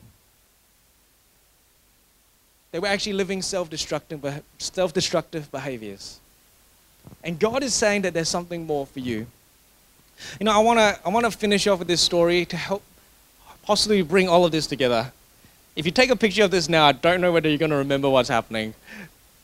[2.72, 6.20] they were actually living self-destructive, self-destructive behaviors.
[7.24, 9.28] And God is saying that there's something more for you.
[10.40, 12.84] You know, I want to I wanna finish off with this story to help
[13.64, 15.12] possibly bring all of this together.
[15.76, 17.78] If you take a picture of this now, I don't know whether you're going to
[17.78, 18.74] remember what's happening.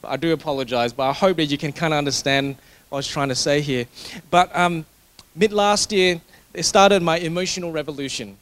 [0.03, 2.57] I do apologize, but I hope that you can kind of understand
[2.89, 3.85] what I was trying to say here.
[4.29, 4.85] But um,
[5.35, 6.19] mid last year,
[6.57, 8.37] it started my emotional revolution.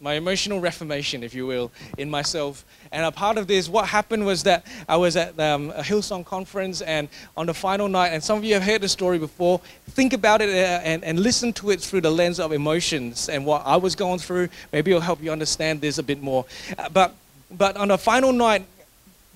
[0.00, 2.64] my emotional reformation, if you will, in myself.
[2.92, 6.24] And a part of this, what happened was that I was at um, a Hillsong
[6.24, 9.60] conference, and on the final night, and some of you have heard the story before,
[9.90, 13.44] think about it uh, and, and listen to it through the lens of emotions and
[13.44, 14.48] what I was going through.
[14.72, 16.44] Maybe it'll help you understand this a bit more.
[16.78, 17.14] Uh, but,
[17.50, 18.64] but on the final night,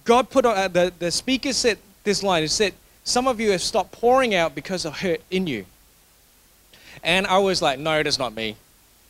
[0.04, 2.74] God put on, uh, the, the speaker said this line, it said,
[3.04, 5.66] some of you have stopped pouring out because of hurt in you.
[7.02, 8.56] And I was like, no, that's not me.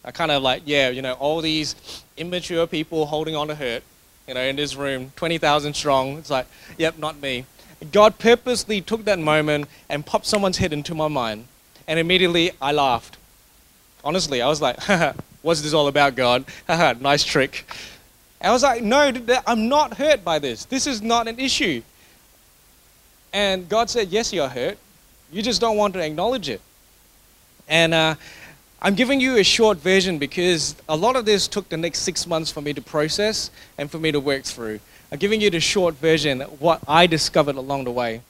[0.05, 3.83] I kind of like, yeah, you know, all these immature people holding on to hurt,
[4.27, 6.19] you know, in this room, 20,000 strong.
[6.19, 6.47] It's like,
[6.79, 7.45] yep, not me.
[7.91, 11.47] God purposely took that moment and popped someone's head into my mind.
[11.87, 13.17] And immediately I laughed.
[14.05, 14.81] Honestly, I was like,
[15.43, 16.45] what's this all about, God?
[16.67, 17.65] Haha, nice trick.
[18.41, 19.13] I was like, no,
[19.47, 20.65] I'm not hurt by this.
[20.65, 21.83] This is not an issue.
[23.33, 24.79] And God said, yes, you're hurt.
[25.31, 26.61] You just don't want to acknowledge it.
[27.69, 28.15] And uh,
[28.81, 32.27] I'm giving you a short version because a lot of this took the next six
[32.27, 34.81] months for me to process and for me to work through.
[35.11, 38.23] I'm giving you the short version, of what I discovered along the way.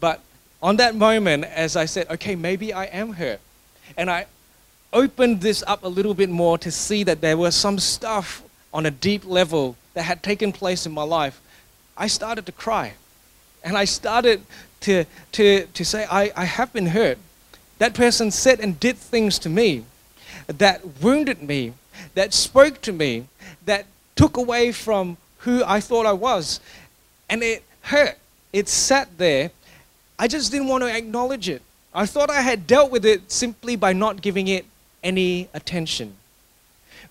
[0.00, 0.20] But
[0.62, 3.40] on that moment, as I said, okay, maybe I am hurt.
[3.96, 4.26] And I
[4.92, 8.86] opened this up a little bit more to see that there was some stuff on
[8.86, 11.40] a deep level that had taken place in my life.
[11.96, 12.94] I started to cry.
[13.64, 14.42] And I started
[14.80, 17.18] to, to, to say, I, I have been hurt.
[17.78, 19.84] That person said and did things to me
[20.48, 21.74] that wounded me,
[22.14, 23.26] that spoke to me,
[23.66, 26.60] that took away from who I thought I was.
[27.28, 28.16] And it hurt.
[28.52, 29.50] It sat there.
[30.18, 31.62] I just didn't want to acknowledge it.
[31.94, 34.64] I thought I had dealt with it simply by not giving it
[35.02, 36.14] any attention.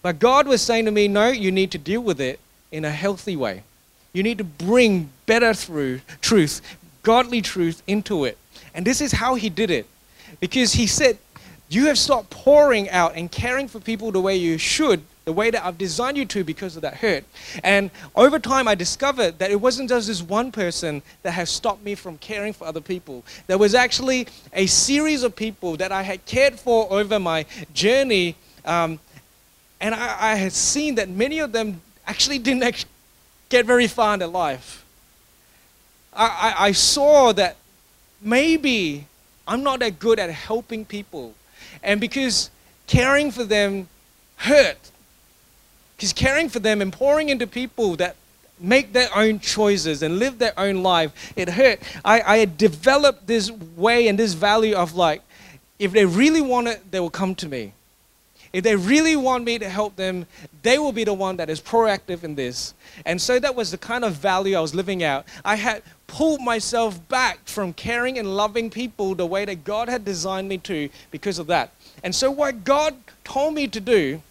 [0.01, 2.39] But God was saying to me, no, you need to deal with it
[2.71, 3.63] in a healthy way.
[4.13, 6.61] You need to bring better through truth,
[7.03, 8.37] godly truth into it.
[8.73, 9.87] And this is how he did it.
[10.39, 11.17] Because he said,
[11.69, 15.51] you have stopped pouring out and caring for people the way you should, the way
[15.51, 17.25] that I've designed you to because of that hurt.
[17.61, 21.83] And over time, I discovered that it wasn't just this one person that has stopped
[21.83, 23.25] me from caring for other people.
[23.47, 28.35] There was actually a series of people that I had cared for over my journey.
[28.63, 28.99] Um,
[29.81, 32.85] and I, I, had seen that many of them actually didn't
[33.49, 34.85] get very far in their life.
[36.13, 36.25] I,
[36.57, 37.57] I, I saw that
[38.21, 39.05] maybe
[39.47, 41.33] I'm not that good at helping people
[41.83, 42.49] and because
[42.87, 43.87] caring for them
[44.37, 44.77] hurt.
[45.95, 48.15] Because caring for them and pouring into people that
[48.59, 51.79] make their own choices and live their own life, it hurt.
[52.03, 55.21] I, I developed this way and this value of like,
[55.79, 57.73] if they really want it, they will come to me.
[58.57, 60.25] If they really want me to help them,
[60.63, 62.73] they will be the one that is proactive in this.
[63.05, 65.27] And so that was the kind of value I was living out.
[65.45, 70.03] I had pulled myself back from caring and loving people the way that God had
[70.03, 71.71] designed me to because of that.
[72.03, 74.23] And so, what God told me to do,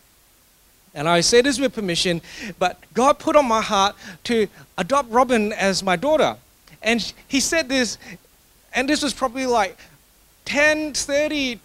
[0.92, 2.20] and I say this with permission,
[2.58, 6.36] but God put on my heart to adopt Robin as my daughter.
[6.82, 7.96] And He said this,
[8.74, 9.78] and this was probably like
[10.46, 11.60] 10 30,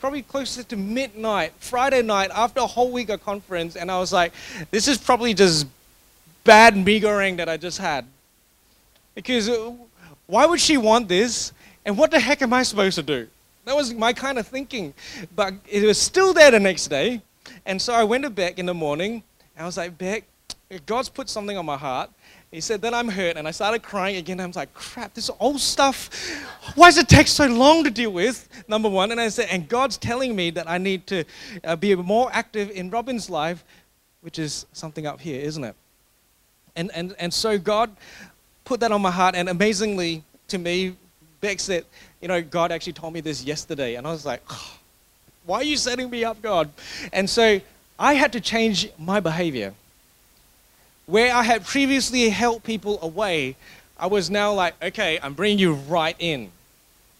[0.00, 3.76] probably closer to midnight, Friday night, after a whole week of conference.
[3.76, 4.32] And I was like,
[4.70, 5.66] this is probably just
[6.44, 8.06] bad mee goreng that I just had.
[9.14, 9.72] Because uh,
[10.26, 11.52] why would she want this?
[11.84, 13.28] And what the heck am I supposed to do?
[13.64, 14.94] That was my kind of thinking.
[15.34, 17.20] But it was still there the next day.
[17.66, 19.22] And so I went to Beck in the morning.
[19.56, 20.24] And I was like, Beck,
[20.86, 22.10] God's put something on my heart.
[22.50, 23.36] He said, then I'm hurt.
[23.36, 24.40] And I started crying again.
[24.40, 26.08] I was like, crap, this old stuff.
[26.74, 28.48] Why does it take so long to deal with?
[28.68, 29.10] Number one.
[29.12, 31.24] And I said, and God's telling me that I need to
[31.64, 33.64] uh, be more active in Robin's life,
[34.20, 35.74] which is something up here, isn't it?
[36.76, 37.90] And, and, and so God
[38.64, 40.94] put that on my heart, and amazingly to me,
[41.40, 41.84] Beck said,
[42.20, 43.94] You know, God actually told me this yesterday.
[43.94, 44.42] And I was like,
[45.46, 46.70] Why are you setting me up, God?
[47.12, 47.60] And so
[47.98, 49.74] I had to change my behavior.
[51.06, 53.56] Where I had previously held people away,
[53.98, 56.50] I was now like, Okay, I'm bringing you right in.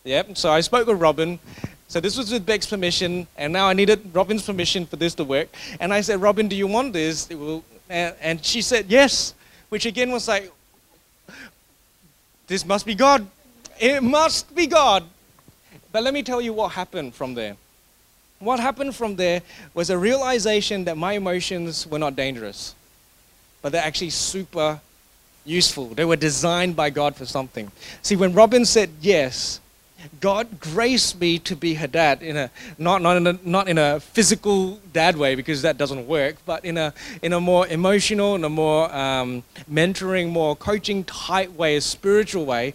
[0.09, 0.39] Yep.
[0.39, 1.39] So I spoke with Robin.
[1.87, 5.25] So this was with Beck's permission, and now I needed Robin's permission for this to
[5.25, 5.49] work.
[5.81, 7.29] And I said, Robin, do you want this?
[7.91, 9.35] And she said, yes,
[9.69, 10.51] which again was like,
[12.47, 13.27] this must be God.
[13.79, 15.05] It must be God.
[15.93, 17.57] But let me tell you what happened from there.
[18.39, 19.43] What happened from there
[19.75, 22.75] was a realization that my emotions were not dangerous,
[23.61, 24.81] but they're actually super
[25.45, 25.89] useful.
[25.89, 27.71] They were designed by God for something.
[28.01, 29.61] See, when Robin said yes,
[30.21, 33.79] God graced me to be her dad in a not not in a, not in
[33.79, 38.35] a physical dad way because that doesn't work, but in a in a more emotional,
[38.35, 42.75] in a more um, mentoring, more coaching type way, a spiritual way.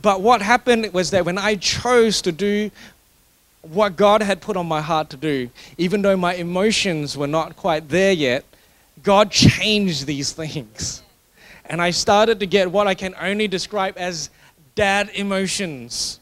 [0.00, 2.70] But what happened was that when I chose to do
[3.62, 7.56] what God had put on my heart to do, even though my emotions were not
[7.56, 8.44] quite there yet,
[9.02, 11.02] God changed these things.
[11.66, 14.30] And I started to get what I can only describe as
[14.74, 16.20] dad emotions.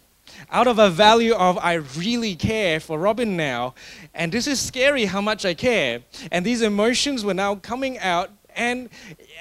[0.53, 3.75] Out of a value of I really care for Robin now,
[4.13, 6.03] and this is scary how much I care.
[6.31, 8.91] And these emotions were now coming out, and,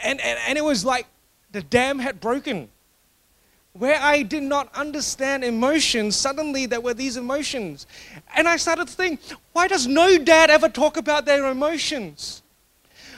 [0.04, 1.06] and, and, and it was like
[1.52, 2.70] the dam had broken.
[3.74, 7.88] Where I did not understand emotions, suddenly there were these emotions.
[8.36, 9.20] And I started to think,
[9.52, 12.42] why does no dad ever talk about their emotions?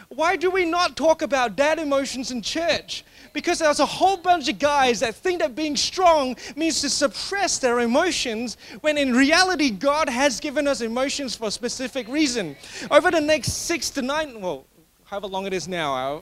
[0.10, 3.04] Why do we not talk about dad emotions in church?
[3.34, 7.58] Because there's a whole bunch of guys that think that being strong means to suppress
[7.58, 12.56] their emotions, when in reality, God has given us emotions for a specific reason.
[12.92, 14.66] Over the next six to nine, well,
[15.06, 16.22] however long it is now,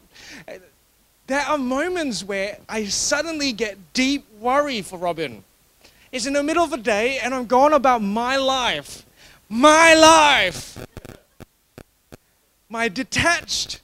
[1.27, 5.43] there are moments where I suddenly get deep worry for Robin.
[6.11, 9.05] It's in the middle of the day and I'm going about my life.
[9.47, 10.85] My life.
[12.67, 13.81] My detached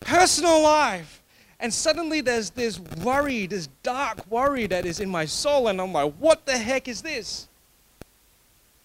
[0.00, 1.15] personal life.
[1.58, 5.68] And suddenly there's this worry, this dark worry that is in my soul.
[5.68, 7.48] And I'm like, what the heck is this?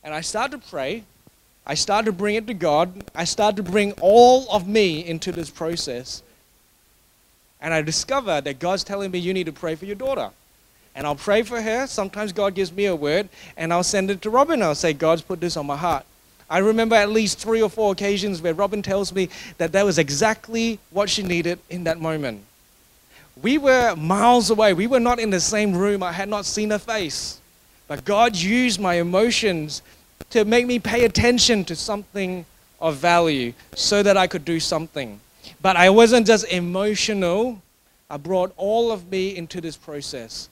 [0.03, 1.03] And I start to pray.
[1.65, 3.03] I start to bring it to God.
[3.13, 6.23] I start to bring all of me into this process.
[7.61, 10.31] And I discover that God's telling me, you need to pray for your daughter.
[10.95, 11.87] And I'll pray for her.
[11.87, 14.61] Sometimes God gives me a word, and I'll send it to Robin.
[14.63, 16.05] I'll say, God's put this on my heart.
[16.49, 19.99] I remember at least three or four occasions where Robin tells me that that was
[19.99, 22.43] exactly what she needed in that moment.
[23.39, 24.73] We were miles away.
[24.73, 26.03] We were not in the same room.
[26.03, 27.39] I had not seen her face.
[27.87, 29.81] But God used my emotions
[30.29, 32.45] to make me pay attention to something
[32.79, 35.19] of value so that I could do something.
[35.61, 37.61] But I wasn't just emotional,
[38.09, 40.49] I brought all of me into this process.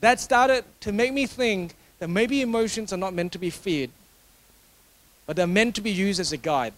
[0.00, 3.90] That started to make me think that maybe emotions are not meant to be feared,
[5.26, 6.74] but they're meant to be used as a guide.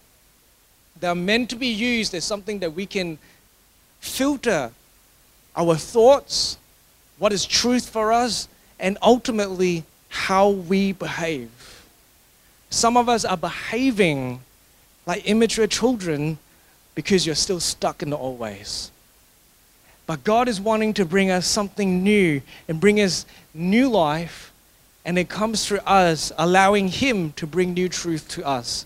[0.99, 3.19] They're meant to be used as something that we can
[3.99, 4.71] filter
[5.57, 6.57] our thoughts,
[7.17, 8.47] what is truth for us,
[8.79, 11.49] and ultimately how we behave.
[12.69, 14.41] Some of us are behaving
[15.05, 16.37] like immature children
[16.93, 18.91] because you're still stuck in the old ways.
[20.05, 24.53] But God is wanting to bring us something new and bring us new life,
[25.03, 28.85] and it comes through us allowing Him to bring new truth to us.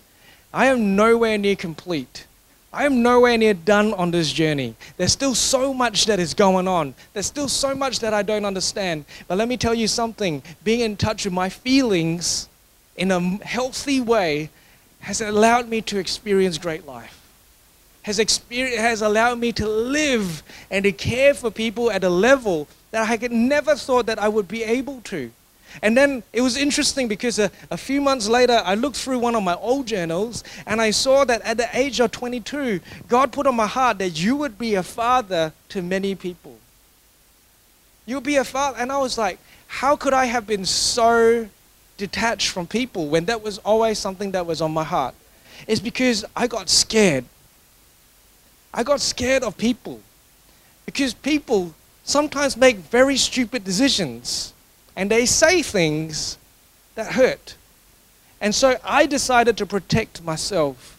[0.52, 2.26] I am nowhere near complete.
[2.72, 4.74] I am nowhere near done on this journey.
[4.96, 6.94] There's still so much that is going on.
[7.12, 9.04] There's still so much that I don't understand.
[9.28, 12.48] But let me tell you something being in touch with my feelings
[12.96, 14.50] in a healthy way
[15.00, 17.22] has allowed me to experience great life
[18.02, 18.18] has,
[18.50, 23.16] has allowed me to live and to care for people at a level that I
[23.16, 25.30] had never thought that I would be able to.
[25.80, 29.34] And then it was interesting because a, a, few months later, I looked through one
[29.34, 33.46] of my old journals and I saw that at the age of 22, God put
[33.46, 36.58] on my heart that you would be a father to many people.
[38.04, 38.78] You'll be a father.
[38.78, 41.48] And I was like, how could I have been so
[41.96, 45.14] detached from people when that was always something that was on my heart?
[45.66, 47.24] It's because I got scared
[48.74, 50.00] I got scared of people
[50.86, 54.54] because people sometimes make very stupid decisions
[54.96, 56.38] and they say things
[56.94, 57.56] that hurt.
[58.40, 60.98] And so I decided to protect myself.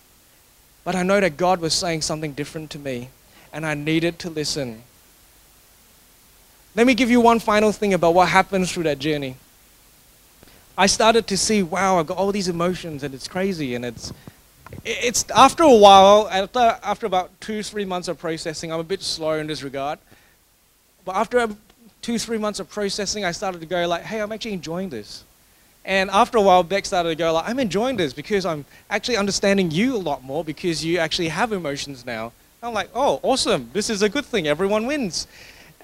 [0.84, 3.10] But I know that God was saying something different to me
[3.52, 4.82] and I needed to listen.
[6.76, 9.38] Let me give you one final thing about what happens through that journey.
[10.78, 14.12] I started to see, wow, I've got all these emotions and it's crazy and it's
[14.84, 19.04] it's after a while, after, after about two, three months of processing, I'm a bit
[19.04, 20.00] slow in this regard.
[21.06, 21.48] But after
[22.04, 25.24] two, three months of processing, I started to go like, hey, I'm actually enjoying this.
[25.86, 29.18] And after a while, Beck started to go like, I'm enjoying this because I'm actually
[29.18, 32.32] understanding you a lot more because you actually have emotions now.
[32.62, 33.70] I'm like, oh, awesome.
[33.74, 34.48] This is a good thing.
[34.48, 35.28] Everyone wins.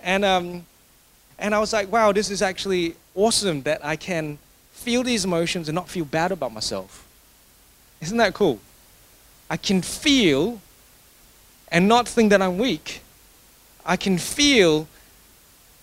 [0.04, 0.66] And, um,
[1.38, 4.38] and I was like, wow, this is actually awesome that I can
[4.72, 7.06] feel these emotions and not feel bad about myself.
[8.02, 8.60] Isn't that cool?
[9.50, 10.62] I can feel
[11.70, 13.02] and not think that I'm weak.
[13.86, 14.88] I can feel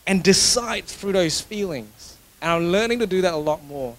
[0.07, 2.17] and decide through those feelings.
[2.41, 3.97] And I'm learning to do that a lot more.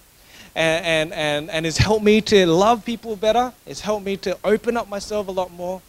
[0.54, 3.52] And, and, and, and it's helped me to love people better.
[3.66, 5.82] It's helped me to open up myself a lot more.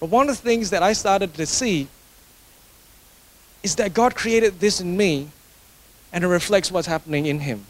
[0.00, 1.88] But one of the things that I started to see
[3.62, 5.28] is that God created this in me
[6.12, 7.66] and it reflects what's happening in Him.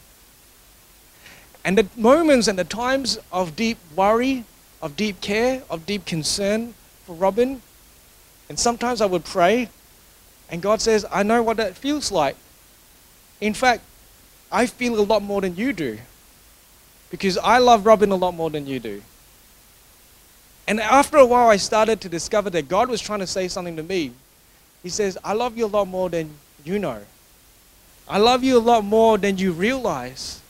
[1.65, 4.45] And the moments and the times of deep worry
[4.83, 7.63] of deep care, of deep concern for Robin.
[8.49, 9.69] And sometimes I would pray,
[10.51, 12.37] and God says, I know what that feels like.
[13.41, 13.83] In fact,
[14.51, 15.99] I feel a lot more than you do.
[17.11, 19.03] because I love Robin a lot more than you do.
[20.67, 23.77] And after a while, I started to discover that God was trying to say something
[23.77, 24.13] to me.
[24.83, 26.31] He says, I love you a lot more than
[26.65, 27.03] you know.
[28.09, 30.41] I love you a lot more than you realize.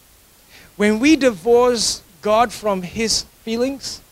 [0.77, 4.03] When we divorce God from His feelings,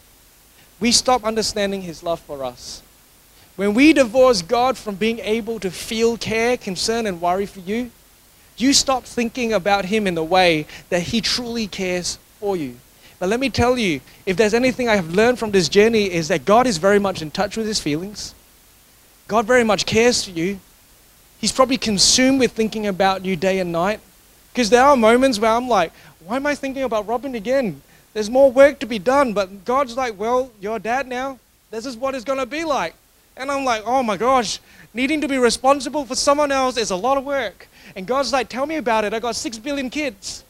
[0.81, 2.83] we stop understanding His love for us.
[3.59, 7.91] When we divorce God from being able to feel care, concern, and worry for you,
[8.57, 12.77] you stop thinking about Him in the way that He truly cares for you.
[13.19, 16.29] But let me tell you, if there's anything I have learned from this journey, is
[16.29, 18.33] that God is very much in touch with His feelings.
[19.27, 20.61] God very much cares for you.
[21.41, 23.99] He's probably consumed with thinking about you day and night.
[24.53, 25.93] Because there are moments where I'm like,
[26.25, 27.83] why am I thinking about Robin again?
[28.15, 29.33] There's more work to be done.
[29.33, 31.41] But God's like, well, you're dad now.
[31.73, 32.95] This is what it's going to be like.
[33.39, 34.59] And I'm like, oh my gosh,
[34.93, 37.69] needing to be responsible for someone else is a lot of work.
[37.97, 39.15] And God's like, tell me about it.
[39.15, 40.45] I got six billion kids.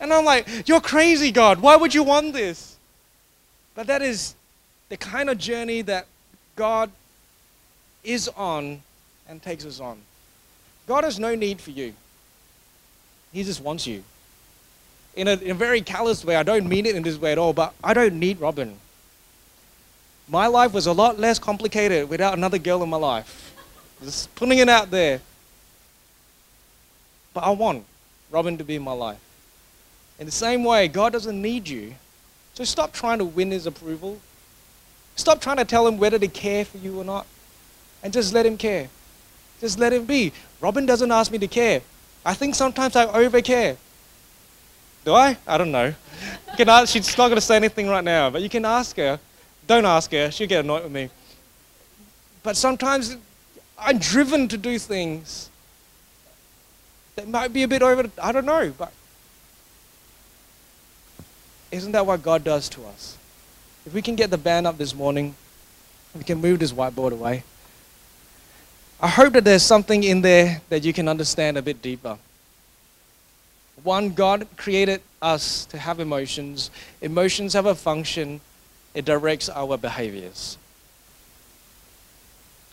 [0.00, 1.60] And I'm like, you're crazy, God.
[1.60, 2.76] Why would you want this?
[3.74, 4.36] But that is
[4.88, 6.06] the kind of journey that
[6.54, 6.90] God
[8.04, 8.82] is on
[9.28, 9.98] and takes us on.
[10.86, 11.92] God has no need for you,
[13.32, 14.02] He just wants you.
[15.16, 17.38] In a, in a very callous way, I don't mean it in this way at
[17.38, 18.78] all, but I don't need Robin.
[20.28, 23.54] My life was a lot less complicated without another girl in my life.
[24.02, 25.20] Just putting it out there.
[27.32, 27.84] But I want
[28.30, 29.18] Robin to be in my life.
[30.18, 31.94] In the same way, God doesn't need you.
[32.54, 34.18] So stop trying to win his approval.
[35.16, 37.26] Stop trying to tell him whether to care for you or not.
[38.02, 38.88] And just let him care.
[39.60, 40.32] Just let him be.
[40.60, 41.82] Robin doesn't ask me to care.
[42.24, 43.76] I think sometimes I over care.
[45.04, 45.38] Do I?
[45.46, 45.94] I don't know.
[46.56, 49.18] Can she's not going to say anything right now, but you can ask her.
[49.68, 51.10] Don't ask her, she'll get annoyed with me.
[52.42, 53.16] But sometimes
[53.78, 55.50] I'm driven to do things
[57.14, 58.92] that might be a bit over, I don't know, but
[61.70, 63.18] isn't that what God does to us?
[63.84, 65.34] If we can get the band up this morning,
[66.14, 67.44] we can move this whiteboard away.
[69.00, 72.16] I hope that there's something in there that you can understand a bit deeper.
[73.82, 76.70] One, God created us to have emotions.
[77.02, 78.40] Emotions have a function,
[78.94, 80.58] it directs our behaviors.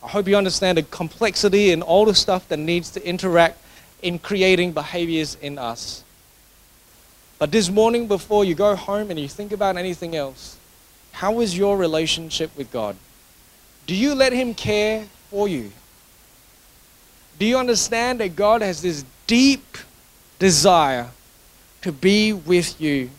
[0.04, 3.58] I hope you understand the complexity and all the stuff that needs to interact
[4.02, 6.04] in creating behaviors in us.
[7.40, 10.58] But this morning, before you go home and you think about anything else,
[11.12, 12.96] how is your relationship with God?
[13.88, 15.72] Do you let Him care for you?
[17.38, 19.78] Do you understand that God has this deep
[20.40, 21.10] desire
[21.82, 23.10] to be with you?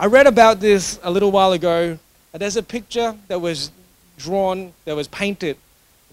[0.00, 1.98] I read about this a little while ago.
[2.32, 3.70] There's a picture that was
[4.16, 5.58] drawn, that was painted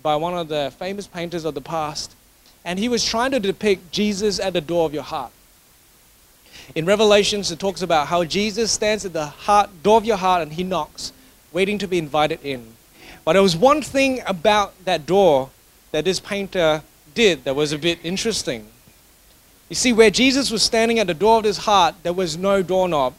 [0.03, 2.13] by one of the famous painters of the past.
[2.65, 5.31] And he was trying to depict Jesus at the door of your heart.
[6.75, 10.41] In Revelations, it talks about how Jesus stands at the heart, door of your heart
[10.41, 11.13] and he knocks,
[11.53, 12.73] waiting to be invited in.
[13.23, 15.49] But there was one thing about that door
[15.91, 16.83] that this painter
[17.15, 18.67] did that was a bit interesting.
[19.69, 22.61] You see, where Jesus was standing at the door of his heart, there was no
[22.61, 23.13] doorknob.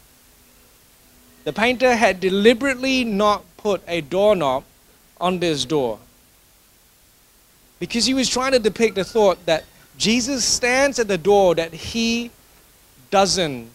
[1.45, 4.65] The painter had deliberately not put a doorknob
[5.21, 5.99] on this door
[7.79, 9.65] because he was trying to depict the thought that
[9.97, 12.31] Jesus stands at the door that he
[13.11, 13.71] doesn't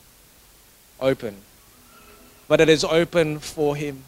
[1.00, 1.36] open,
[2.48, 4.04] but it is open for him.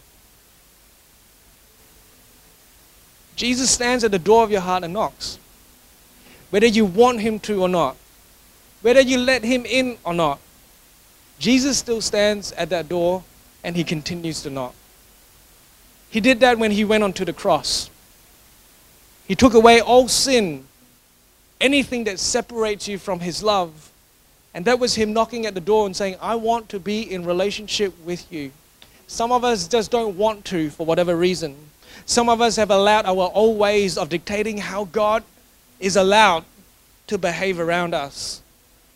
[3.36, 5.40] Jesus stands at the door of your heart and knocks.
[6.52, 7.98] Whether you want him to or not,
[8.82, 10.40] whether you let him in or not,
[11.38, 13.24] Jesus still stands at that door
[13.66, 14.74] and he continues to knock.
[16.10, 17.90] He did that when he went onto the cross.
[19.28, 20.66] He took away all sin,
[21.60, 23.92] anything that separates you from his love
[24.56, 27.26] and that was him knocking at the door and saying, I want to be in
[27.26, 28.54] relationship with you.
[29.06, 31.58] Some of us just don't want to for whatever reason.
[32.06, 35.26] Some of us have allowed our old ways of dictating how God
[35.82, 36.46] is allowed
[37.08, 38.42] to behave around us.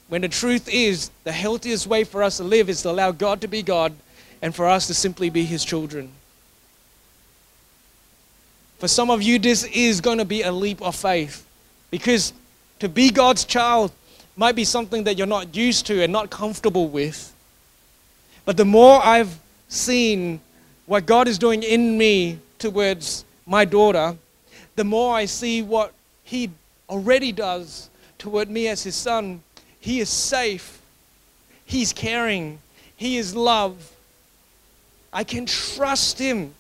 [0.07, 3.41] When the truth is, the healthiest way for us to live is to allow God
[3.41, 3.93] to be God
[4.41, 6.11] and for us to simply be His children.
[8.79, 11.45] For some of you, this is going to be a leap of faith
[11.91, 12.31] because
[12.79, 13.91] to be God's child
[14.37, 17.33] might be something that you're not used to and not comfortable with.
[18.45, 19.37] But the more I've
[19.67, 20.39] seen
[20.85, 24.15] what God is doing in me towards my daughter,
[24.75, 26.49] the more I see what He
[26.89, 29.43] already does toward me as His son.
[29.81, 30.81] He is safe,
[31.65, 32.59] He's caring,
[32.95, 33.91] He is love.
[35.11, 36.53] I can trust Him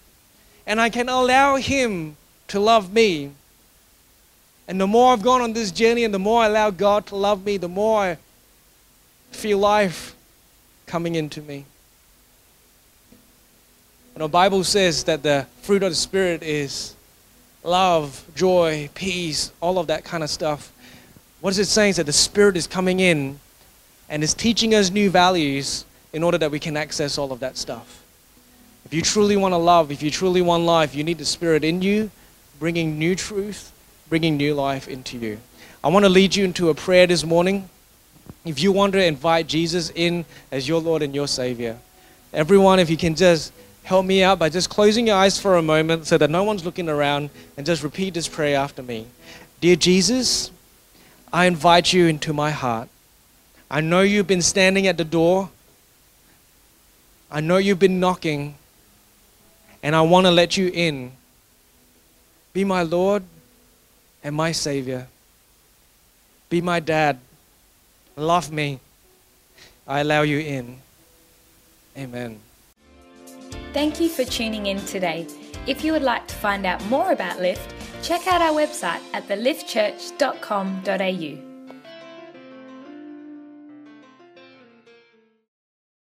[0.65, 3.31] and I can allow Him to love me
[4.69, 7.15] and the more I've gone on this journey and the more I allow God to
[7.15, 8.17] love me, the more I
[9.31, 10.15] feel life
[10.85, 11.65] coming into me.
[14.13, 16.93] And the Bible says that the fruit of the Spirit is
[17.63, 20.71] love, joy, peace, all of that kind of stuff.
[21.41, 21.89] What is it saying?
[21.89, 23.39] Is that the Spirit is coming in
[24.07, 25.83] and is teaching us new values
[26.13, 27.98] in order that we can access all of that stuff.
[28.89, 31.63] If you truly want to love, if you truly want life, you need the Spirit
[31.63, 32.09] in you,
[32.59, 33.71] bringing new truth,
[34.09, 35.37] bringing new life into you.
[35.83, 37.69] I want to lead you into a prayer this morning.
[38.45, 41.77] If you want to invite Jesus in as your Lord and your Savior,
[42.33, 45.61] everyone, if you can just help me out by just closing your eyes for a
[45.61, 49.05] moment so that no one's looking around and just repeat this prayer after me.
[49.61, 50.49] Dear Jesus,
[51.31, 52.89] I invite you into my heart.
[53.69, 55.51] I know you've been standing at the door.
[57.29, 58.55] I know you've been knocking.
[59.81, 61.13] And I want to let you in.
[62.53, 63.23] Be my Lord
[64.23, 65.07] and my Savior.
[66.49, 67.19] Be my dad.
[68.15, 68.79] Love me.
[69.87, 70.79] I allow you in.
[71.97, 72.39] Amen.
[73.73, 75.27] Thank you for tuning in today.
[75.67, 79.27] If you would like to find out more about Lift, check out our website at
[79.27, 81.48] theliftchurch.com.au.